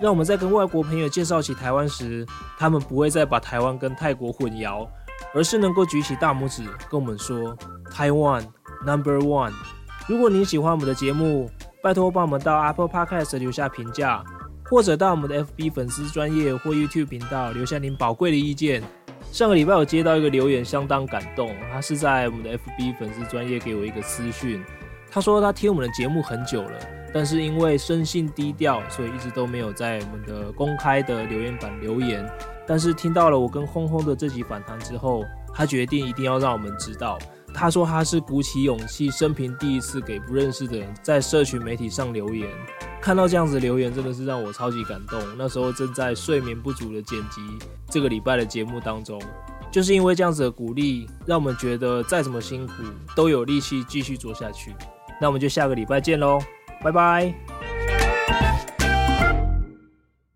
[0.02, 2.26] 让我们在跟外国朋友介绍起台湾时，
[2.58, 4.88] 他们不会再把台湾跟泰国混淆，
[5.34, 7.56] 而是能够举起大拇指跟我们说
[7.90, 8.46] 台湾
[8.86, 9.54] Number One。
[10.08, 11.50] 如果您喜欢我们的节目，
[11.82, 14.24] 拜托帮我们到 Apple Podcast 留下评价，
[14.66, 18.84] 或者到我们的 FB 粉丝专业或 YouTube 频道留下您宝贵的意见。
[19.32, 24.64] 上个礼拜我接到一个留言，相当感动，他是在我们的 FB 粉丝专业给我一个私讯。
[25.16, 26.78] 他说他听我们的节目很久了，
[27.14, 32.30] 但是因为生性低调，所以一直都没有在我们的公开的留言板留言。
[32.68, 35.24] 但是听到了我跟轰轰的这集访谈之后，
[35.54, 37.18] 他决定一定要让我们知道。
[37.54, 42.50] 他说他是鼓起勇气，生平第一次给不认识的人在社群媒体上留言。
[43.02, 45.18] 看到这样子留言，真的是让我超级感动。
[45.38, 47.40] 那时候正在睡眠不足的剪辑
[47.90, 49.18] 这个礼拜的节目当中，
[49.72, 52.74] 就是因为这样子的鼓励，让我们觉得再怎么辛苦
[53.16, 54.76] 都有力气继续做下去。
[55.20, 56.40] 那我们就下个礼拜见喽，
[56.82, 57.34] 拜拜。